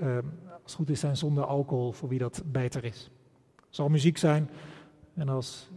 eh, 0.00 0.16
als 0.62 0.72
het 0.72 0.74
goed 0.74 0.90
is, 0.90 1.00
zijn 1.00 1.16
zonder 1.16 1.44
alcohol 1.44 1.92
voor 1.92 2.08
wie 2.08 2.18
dat 2.18 2.42
beter 2.46 2.84
is. 2.84 3.10
Er 3.56 3.62
zal 3.68 3.88
muziek 3.88 4.18
zijn 4.18 4.50
en 5.14 5.28
als 5.28 5.70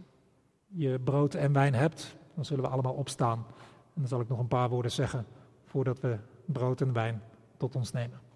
je 0.66 0.98
brood 1.04 1.34
en 1.34 1.52
wijn 1.52 1.74
hebt, 1.74 2.16
dan 2.34 2.44
zullen 2.44 2.64
we 2.64 2.70
allemaal 2.70 2.94
opstaan. 2.94 3.38
En 3.94 4.04
dan 4.04 4.08
zal 4.08 4.20
ik 4.20 4.28
nog 4.28 4.38
een 4.38 4.48
paar 4.48 4.68
woorden 4.68 4.92
zeggen 4.92 5.26
voordat 5.64 6.00
we 6.00 6.18
brood 6.44 6.80
en 6.80 6.92
wijn 6.92 7.22
tot 7.56 7.76
ons 7.76 7.92
nemen. 7.92 8.27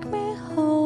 take 0.00 0.12
me 0.12 0.34
home. 0.34 0.77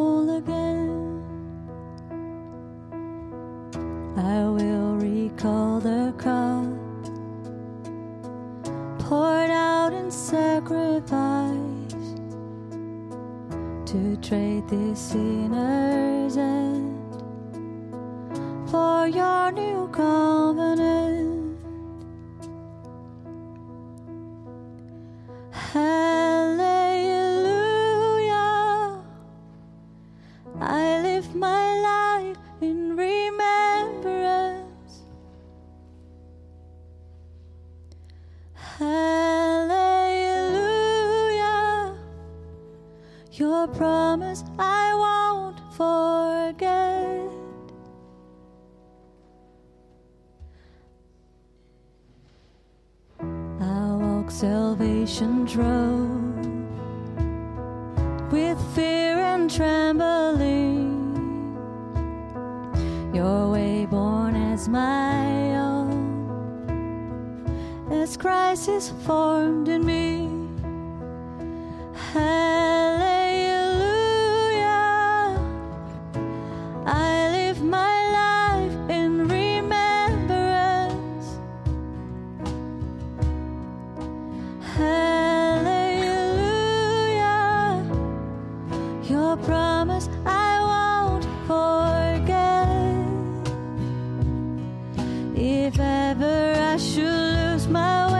If 95.44 95.80
ever 95.80 96.54
I 96.56 96.76
should 96.76 97.02
lose 97.02 97.66
my 97.66 98.06
way, 98.06 98.11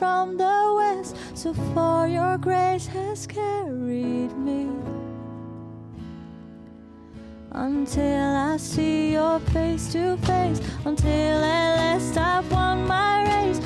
from 0.00 0.38
the 0.38 0.58
west, 0.78 1.14
so 1.34 1.52
far 1.74 2.08
your 2.08 2.38
grace 2.38 2.86
has 2.86 3.26
carried 3.26 4.32
me. 4.38 4.66
Until 7.52 8.36
I 8.50 8.56
see 8.56 9.12
your 9.12 9.40
face 9.52 9.92
to 9.92 10.16
face, 10.16 10.58
until 10.86 11.44
at 11.44 11.76
last 11.80 12.16
I've 12.16 12.50
won 12.50 12.86
my 12.86 13.12
race. 13.28 13.60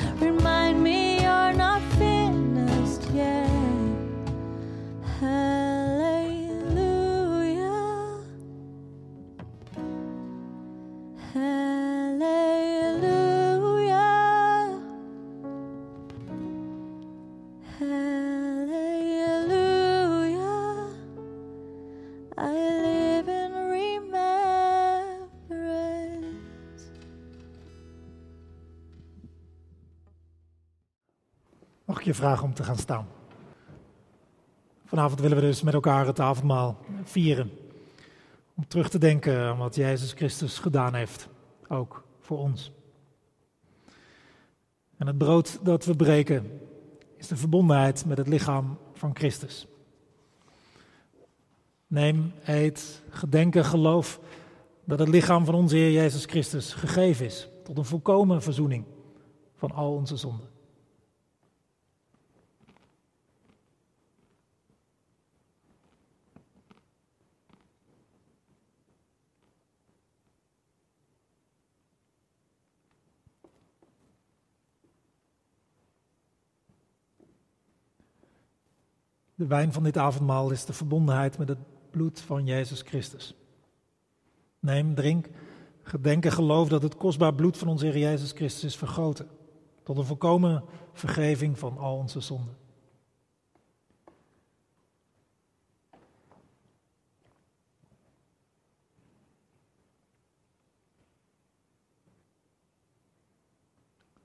Vragen 32.15 32.43
om 32.43 32.53
te 32.53 32.63
gaan 32.63 32.77
staan? 32.77 33.07
Vanavond 34.85 35.19
willen 35.19 35.37
we 35.37 35.43
dus 35.43 35.61
met 35.61 35.73
elkaar 35.73 36.05
het 36.05 36.19
avondmaal 36.19 36.77
vieren. 37.03 37.51
Om 38.55 38.67
terug 38.67 38.89
te 38.89 38.97
denken 38.97 39.39
aan 39.39 39.57
wat 39.57 39.75
Jezus 39.75 40.11
Christus 40.11 40.59
gedaan 40.59 40.93
heeft, 40.93 41.27
ook 41.67 42.03
voor 42.19 42.37
ons. 42.37 42.71
En 44.97 45.07
het 45.07 45.17
brood 45.17 45.59
dat 45.63 45.85
we 45.85 45.95
breken 45.95 46.59
is 47.17 47.27
de 47.27 47.35
verbondenheid 47.35 48.05
met 48.05 48.17
het 48.17 48.27
lichaam 48.27 48.77
van 48.93 49.15
Christus. 49.15 49.67
Neem, 51.87 52.33
eet, 52.45 53.03
gedenk 53.09 53.55
en 53.55 53.65
geloof 53.65 54.19
dat 54.83 54.99
het 54.99 55.07
lichaam 55.07 55.45
van 55.45 55.55
onze 55.55 55.75
Heer 55.75 55.91
Jezus 55.91 56.25
Christus 56.25 56.73
gegeven 56.73 57.25
is 57.25 57.47
tot 57.63 57.77
een 57.77 57.85
volkomen 57.85 58.41
verzoening 58.41 58.85
van 59.55 59.71
al 59.71 59.93
onze 59.93 60.15
zonden. 60.15 60.54
De 79.35 79.47
wijn 79.47 79.73
van 79.73 79.83
dit 79.83 79.97
avondmaal 79.97 80.51
is 80.51 80.65
de 80.65 80.73
verbondenheid 80.73 81.37
met 81.37 81.47
het 81.47 81.57
bloed 81.91 82.19
van 82.19 82.45
Jezus 82.45 82.81
Christus. 82.81 83.35
Neem, 84.59 84.95
drink, 84.95 85.29
gedenk 85.83 86.25
en 86.25 86.31
geloof 86.31 86.69
dat 86.69 86.83
het 86.83 86.97
kostbaar 86.97 87.33
bloed 87.33 87.57
van 87.57 87.67
onze 87.67 87.85
Heer 87.85 87.97
Jezus 87.97 88.31
Christus 88.31 88.63
is 88.63 88.75
vergoten. 88.75 89.27
Tot 89.83 89.97
een 89.97 90.05
volkomen 90.05 90.63
vergeving 90.93 91.59
van 91.59 91.77
al 91.77 91.97
onze 91.97 92.19
zonden. 92.19 92.57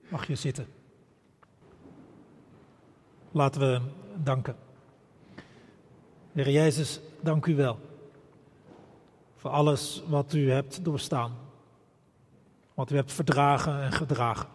Mag 0.09 0.27
je 0.27 0.35
zitten. 0.35 0.67
Laten 3.31 3.61
we 3.61 3.81
danken. 4.23 4.70
Heer 6.33 6.51
Jezus, 6.51 7.01
dank 7.20 7.47
u 7.47 7.55
wel 7.55 7.78
voor 9.41 9.51
alles 9.51 10.03
wat 10.07 10.33
u 10.33 10.51
hebt 10.51 10.85
doorstaan. 10.85 11.39
Wat 12.74 12.91
u 12.91 12.97
hebt 12.97 13.12
verdragen 13.12 13.83
en 13.83 13.93
gedragen. 13.93 14.49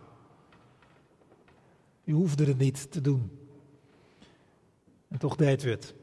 U 2.03 2.13
hoefde 2.13 2.45
het 2.45 2.57
niet 2.57 2.91
te 2.91 3.01
doen. 3.01 3.47
En 5.07 5.17
toch 5.17 5.36
deed 5.36 5.63
u 5.63 5.69
het. 5.69 5.93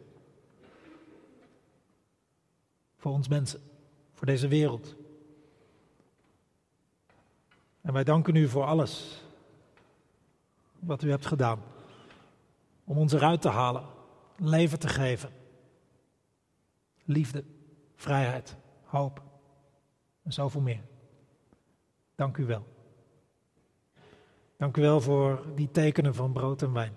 Voor 2.97 3.13
ons 3.13 3.29
mensen, 3.29 3.61
voor 4.13 4.27
deze 4.27 4.49
wereld. 4.49 4.95
En 7.81 7.93
wij 7.93 8.05
danken 8.05 8.35
u 8.35 8.49
voor 8.49 8.65
alles 8.65 9.23
wat 10.79 11.03
u 11.03 11.11
hebt 11.11 11.27
gedaan. 11.27 11.63
Om 12.85 12.99
ons 12.99 13.13
eruit 13.13 13.41
te 13.41 13.49
halen, 13.49 13.85
leven 14.37 14.79
te 14.79 14.89
geven. 14.89 15.42
Liefde, 17.05 17.45
vrijheid, 17.95 18.57
hoop 18.85 19.23
en 20.23 20.33
zoveel 20.33 20.61
meer. 20.61 20.83
Dank 22.15 22.37
u 22.37 22.47
wel. 22.47 22.67
Dank 24.57 24.77
u 24.77 24.81
wel 24.81 25.01
voor 25.01 25.47
die 25.55 25.71
tekenen 25.71 26.15
van 26.15 26.33
brood 26.33 26.63
en 26.63 26.73
wijn. 26.73 26.95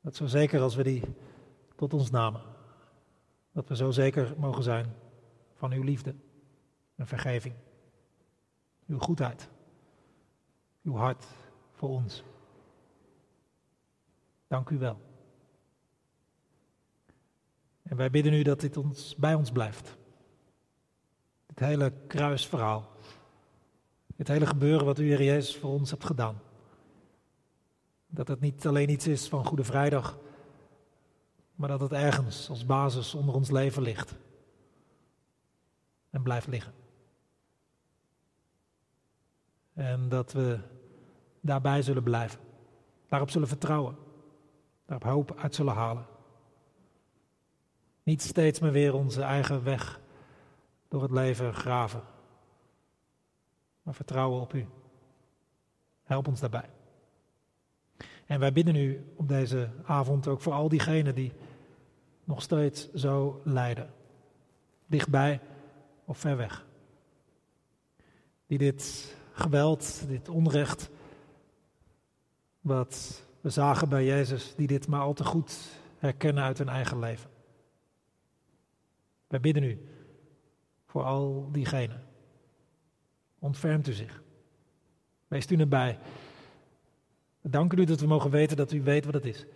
Dat 0.00 0.16
zo 0.16 0.26
zeker 0.26 0.60
als 0.60 0.74
we 0.74 0.82
die 0.82 1.02
tot 1.76 1.94
ons 1.94 2.10
namen, 2.10 2.42
dat 3.52 3.68
we 3.68 3.76
zo 3.76 3.90
zeker 3.90 4.34
mogen 4.38 4.62
zijn 4.62 4.94
van 5.54 5.72
uw 5.72 5.82
liefde 5.82 6.14
en 6.94 7.06
vergeving, 7.06 7.54
uw 8.86 8.98
goedheid, 8.98 9.48
uw 10.82 10.94
hart 10.94 11.26
voor 11.72 11.88
ons. 11.88 12.24
Dank 14.46 14.68
u 14.70 14.78
wel. 14.78 15.11
En 17.82 17.96
wij 17.96 18.10
bidden 18.10 18.32
u 18.32 18.42
dat 18.42 18.60
dit 18.60 18.76
ons, 18.76 19.16
bij 19.16 19.34
ons 19.34 19.50
blijft. 19.50 19.96
Het 21.46 21.58
hele 21.58 21.92
kruisverhaal. 22.06 22.90
Het 24.16 24.28
hele 24.28 24.46
gebeuren 24.46 24.86
wat 24.86 24.98
u, 24.98 25.06
Heer 25.06 25.22
Jezus, 25.22 25.56
voor 25.56 25.70
ons 25.70 25.90
hebt 25.90 26.04
gedaan. 26.04 26.40
Dat 28.06 28.28
het 28.28 28.40
niet 28.40 28.66
alleen 28.66 28.90
iets 28.90 29.06
is 29.06 29.28
van 29.28 29.46
Goede 29.46 29.64
Vrijdag, 29.64 30.18
maar 31.54 31.68
dat 31.68 31.80
het 31.80 31.92
ergens 31.92 32.48
als 32.48 32.66
basis 32.66 33.14
onder 33.14 33.34
ons 33.34 33.50
leven 33.50 33.82
ligt. 33.82 34.14
En 36.10 36.22
blijft 36.22 36.46
liggen. 36.46 36.72
En 39.72 40.08
dat 40.08 40.32
we 40.32 40.58
daarbij 41.40 41.82
zullen 41.82 42.02
blijven. 42.02 42.40
Daarop 43.08 43.30
zullen 43.30 43.48
vertrouwen. 43.48 43.96
Daarop 44.86 45.08
hoop 45.08 45.38
uit 45.38 45.54
zullen 45.54 45.74
halen. 45.74 46.06
Niet 48.02 48.22
steeds 48.22 48.60
maar 48.60 48.72
weer 48.72 48.94
onze 48.94 49.22
eigen 49.22 49.64
weg 49.64 50.00
door 50.88 51.02
het 51.02 51.10
leven 51.10 51.54
graven. 51.54 52.02
Maar 53.82 53.94
vertrouwen 53.94 54.40
op 54.40 54.54
u. 54.54 54.66
Help 56.02 56.28
ons 56.28 56.40
daarbij. 56.40 56.70
En 58.26 58.40
wij 58.40 58.52
bidden 58.52 58.76
u 58.76 59.04
op 59.16 59.28
deze 59.28 59.70
avond 59.84 60.28
ook 60.28 60.40
voor 60.40 60.52
al 60.52 60.68
diegenen 60.68 61.14
die 61.14 61.32
nog 62.24 62.42
steeds 62.42 62.92
zo 62.92 63.40
lijden. 63.44 63.90
Dichtbij 64.86 65.40
of 66.04 66.18
ver 66.18 66.36
weg. 66.36 66.66
Die 68.46 68.58
dit 68.58 69.14
geweld, 69.32 70.08
dit 70.08 70.28
onrecht, 70.28 70.90
wat 72.60 73.22
we 73.40 73.50
zagen 73.50 73.88
bij 73.88 74.04
Jezus, 74.04 74.54
die 74.56 74.66
dit 74.66 74.88
maar 74.88 75.00
al 75.00 75.12
te 75.12 75.24
goed 75.24 75.58
herkennen 75.98 76.44
uit 76.44 76.58
hun 76.58 76.68
eigen 76.68 76.98
leven. 76.98 77.30
Wij 79.32 79.40
bidden 79.40 79.62
u 79.62 79.78
voor 80.86 81.02
al 81.02 81.48
diegenen. 81.52 82.04
Ontfermt 83.38 83.88
u 83.88 83.92
zich. 83.92 84.22
Wees 85.28 85.50
u 85.50 85.56
erbij. 85.56 85.98
We 87.40 87.48
danken 87.48 87.78
u 87.78 87.84
dat 87.84 88.00
we 88.00 88.06
mogen 88.06 88.30
weten 88.30 88.56
dat 88.56 88.72
u 88.72 88.82
weet 88.82 89.04
wat 89.04 89.14
het 89.14 89.24
is. 89.24 89.46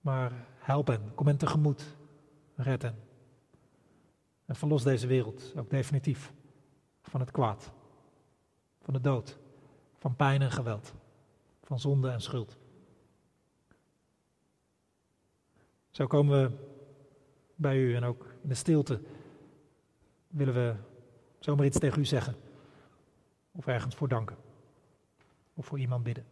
Maar 0.00 0.32
help 0.58 0.86
hen, 0.86 1.14
kom 1.14 1.26
hen 1.26 1.36
tegemoet, 1.36 1.96
red 2.54 2.82
hen. 2.82 2.98
En 4.44 4.56
verlos 4.56 4.82
deze 4.82 5.06
wereld 5.06 5.52
ook 5.56 5.70
definitief 5.70 6.32
van 7.02 7.20
het 7.20 7.30
kwaad, 7.30 7.72
van 8.82 8.94
de 8.94 9.00
dood, 9.00 9.38
van 9.98 10.16
pijn 10.16 10.42
en 10.42 10.50
geweld, 10.50 10.94
van 11.62 11.80
zonde 11.80 12.10
en 12.10 12.20
schuld. 12.20 12.56
Zo 15.90 16.06
komen 16.06 16.42
we 16.42 16.68
bij 17.60 17.78
u 17.78 17.94
en 17.94 18.04
ook 18.04 18.26
in 18.42 18.48
de 18.48 18.54
stilte 18.54 19.00
willen 20.28 20.54
we 20.54 20.74
zomaar 21.38 21.66
iets 21.66 21.78
tegen 21.78 22.00
u 22.00 22.04
zeggen 22.04 22.34
of 23.52 23.66
ergens 23.66 23.94
voor 23.94 24.08
danken 24.08 24.36
of 25.54 25.66
voor 25.66 25.78
iemand 25.78 26.02
bidden. 26.02 26.24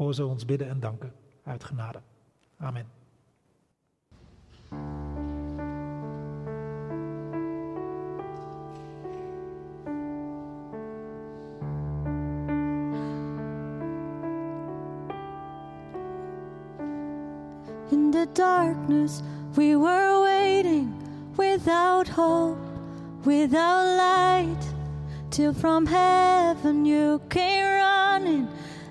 Hoor 0.00 0.14
zo 0.14 0.28
ons 0.28 0.44
bidden 0.44 0.68
en 0.68 0.80
danken 0.80 1.12
uit 1.44 1.64
genade. 1.64 2.00
Amen. 2.58 2.86
In 17.90 18.10
the 18.10 18.26
darkness, 18.32 19.20
we 19.54 19.76
were 19.76 20.20
waiting 20.22 20.94
without 21.36 22.08
hope, 22.08 22.58
without 23.24 23.96
light, 23.96 24.74
till 25.28 25.52
from 25.52 25.86
heaven 25.86 26.86
you 26.86 27.20
came 27.28 27.64
running. 27.64 28.48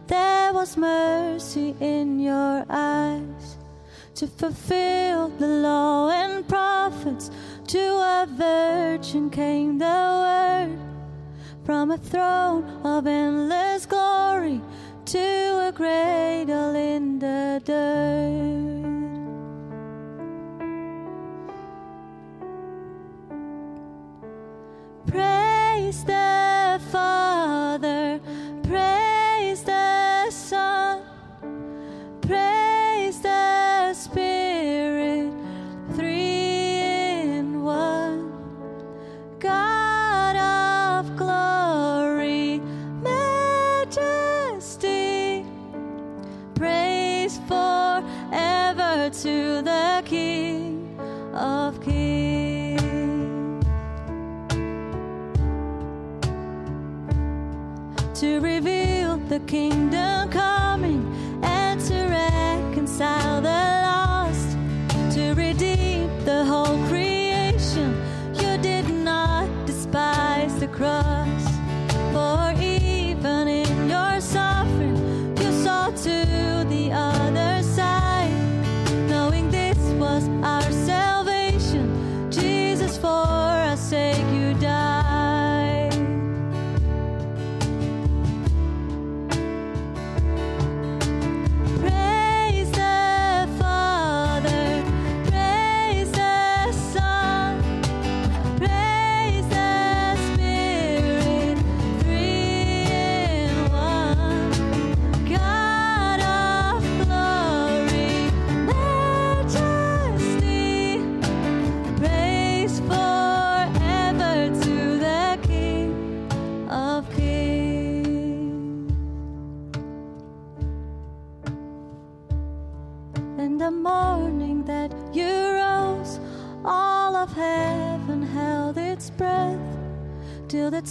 There 0.09 0.53
was 0.53 0.75
mercy 0.75 1.75
in 1.79 2.19
your 2.19 2.65
eyes 2.67 3.57
to 4.15 4.25
fulfill 4.25 5.29
the 5.29 5.45
law 5.45 6.09
and 6.09 6.47
prophets. 6.47 7.29
To 7.67 7.79
a 7.79 8.27
virgin 8.27 9.29
came 9.29 9.77
the 9.77 9.85
word 9.85 10.79
from 11.63 11.91
a 11.91 11.97
throne 11.99 12.63
of 12.83 13.05
endless 13.05 13.85
glory 13.85 14.61
to 15.05 15.67
a 15.67 15.71
cradle 15.71 16.73
in 16.73 17.19
the 17.19 17.61
dirt. 17.63 18.78
To 49.11 49.63
the 49.63 50.03
King 50.05 50.95
of 51.33 51.81
Kings. 51.81 52.79
to 58.13 58.39
reveal 58.41 59.17
the 59.29 59.39
kingdom 59.47 60.18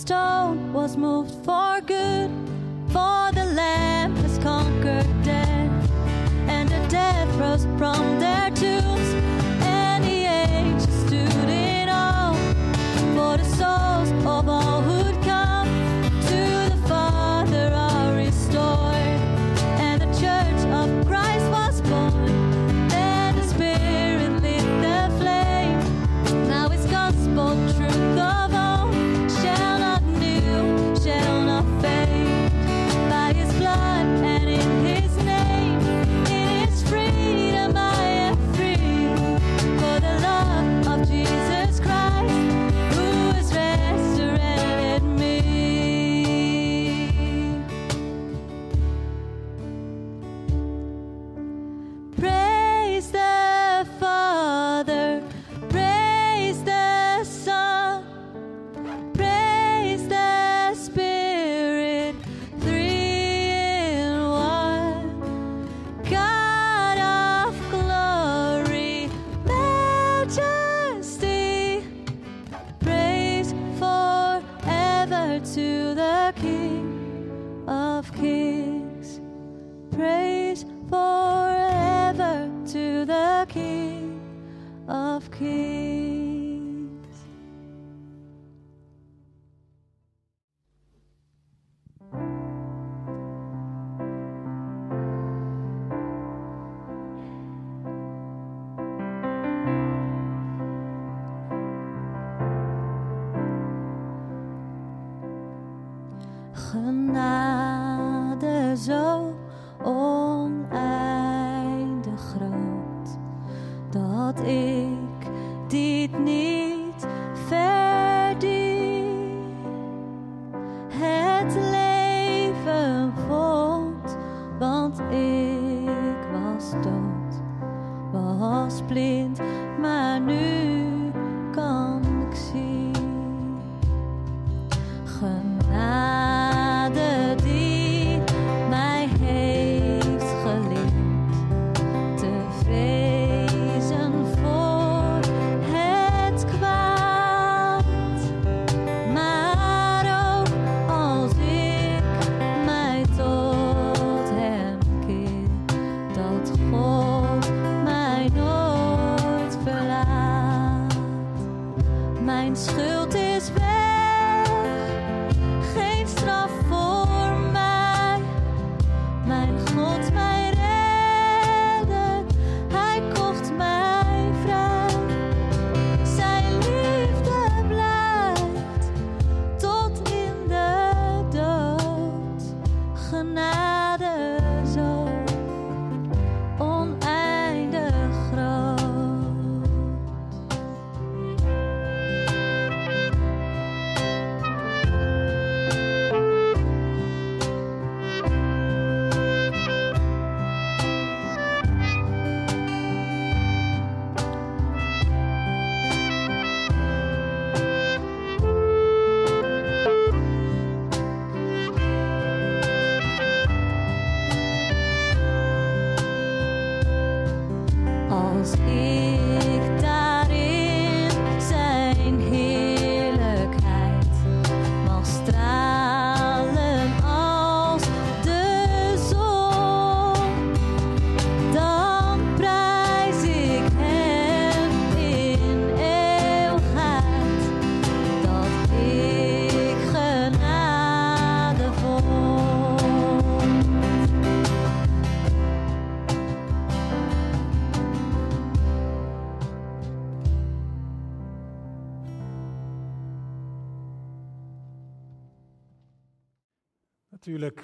stone 0.09 0.73
was 0.73 0.97
moved 0.97 1.35
for 1.45 1.83
good. 1.83 2.31
For 2.95 3.31
the 3.39 3.45
Lamb 3.61 4.17
has 4.23 4.39
conquered 4.39 5.07
death, 5.23 5.91
and 6.49 6.67
the 6.67 6.83
dead 6.89 7.29
rose 7.39 7.67
from 7.77 8.19
their 8.19 8.49
tombs, 8.53 8.98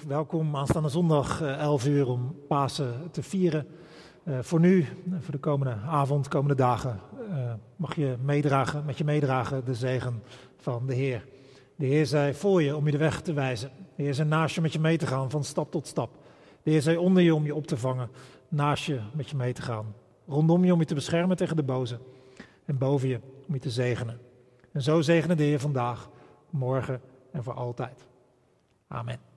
welkom 0.07 0.55
aanstaande 0.55 0.89
zondag 0.89 1.41
eh, 1.41 1.59
11 1.59 1.85
uur 1.85 2.07
om 2.07 2.35
Pasen 2.47 3.11
te 3.11 3.23
vieren. 3.23 3.67
Eh, 4.23 4.39
voor 4.41 4.59
nu, 4.59 4.81
eh, 4.81 5.13
voor 5.19 5.31
de 5.31 5.39
komende 5.39 5.75
avond, 5.87 6.27
komende 6.27 6.55
dagen, 6.55 6.99
eh, 7.29 7.53
mag 7.75 7.95
je 7.95 8.15
meedragen, 8.21 8.85
met 8.85 8.97
je 8.97 9.03
meedragen 9.03 9.65
de 9.65 9.73
zegen 9.73 10.23
van 10.57 10.87
de 10.87 10.93
Heer. 10.93 11.25
De 11.75 11.85
Heer 11.85 12.05
zij 12.05 12.33
voor 12.33 12.61
je 12.61 12.75
om 12.75 12.85
je 12.85 12.91
de 12.91 12.97
weg 12.97 13.21
te 13.21 13.33
wijzen. 13.33 13.71
De 13.95 14.03
Heer 14.03 14.13
zij 14.13 14.25
naast 14.25 14.55
je 14.55 14.61
met 14.61 14.73
je 14.73 14.79
mee 14.79 14.97
te 14.97 15.07
gaan 15.07 15.29
van 15.29 15.43
stap 15.43 15.71
tot 15.71 15.87
stap. 15.87 16.09
De 16.63 16.71
Heer 16.71 16.81
zij 16.81 16.97
onder 16.97 17.23
je 17.23 17.35
om 17.35 17.45
je 17.45 17.55
op 17.55 17.67
te 17.67 17.77
vangen, 17.77 18.09
naast 18.47 18.85
je 18.85 18.99
met 19.13 19.29
je 19.29 19.35
mee 19.35 19.53
te 19.53 19.61
gaan. 19.61 19.93
Rondom 20.27 20.65
je 20.65 20.73
om 20.73 20.79
je 20.79 20.85
te 20.85 20.93
beschermen 20.93 21.37
tegen 21.37 21.55
de 21.55 21.63
boze. 21.63 21.99
En 22.65 22.77
boven 22.77 23.07
je 23.07 23.19
om 23.47 23.53
je 23.53 23.59
te 23.59 23.69
zegenen. 23.69 24.19
En 24.71 24.81
zo 24.81 25.01
zegenen 25.01 25.37
de 25.37 25.43
Heer 25.43 25.59
vandaag, 25.59 26.09
morgen 26.49 27.01
en 27.31 27.43
voor 27.43 27.53
altijd. 27.53 28.07
Amen. 28.87 29.34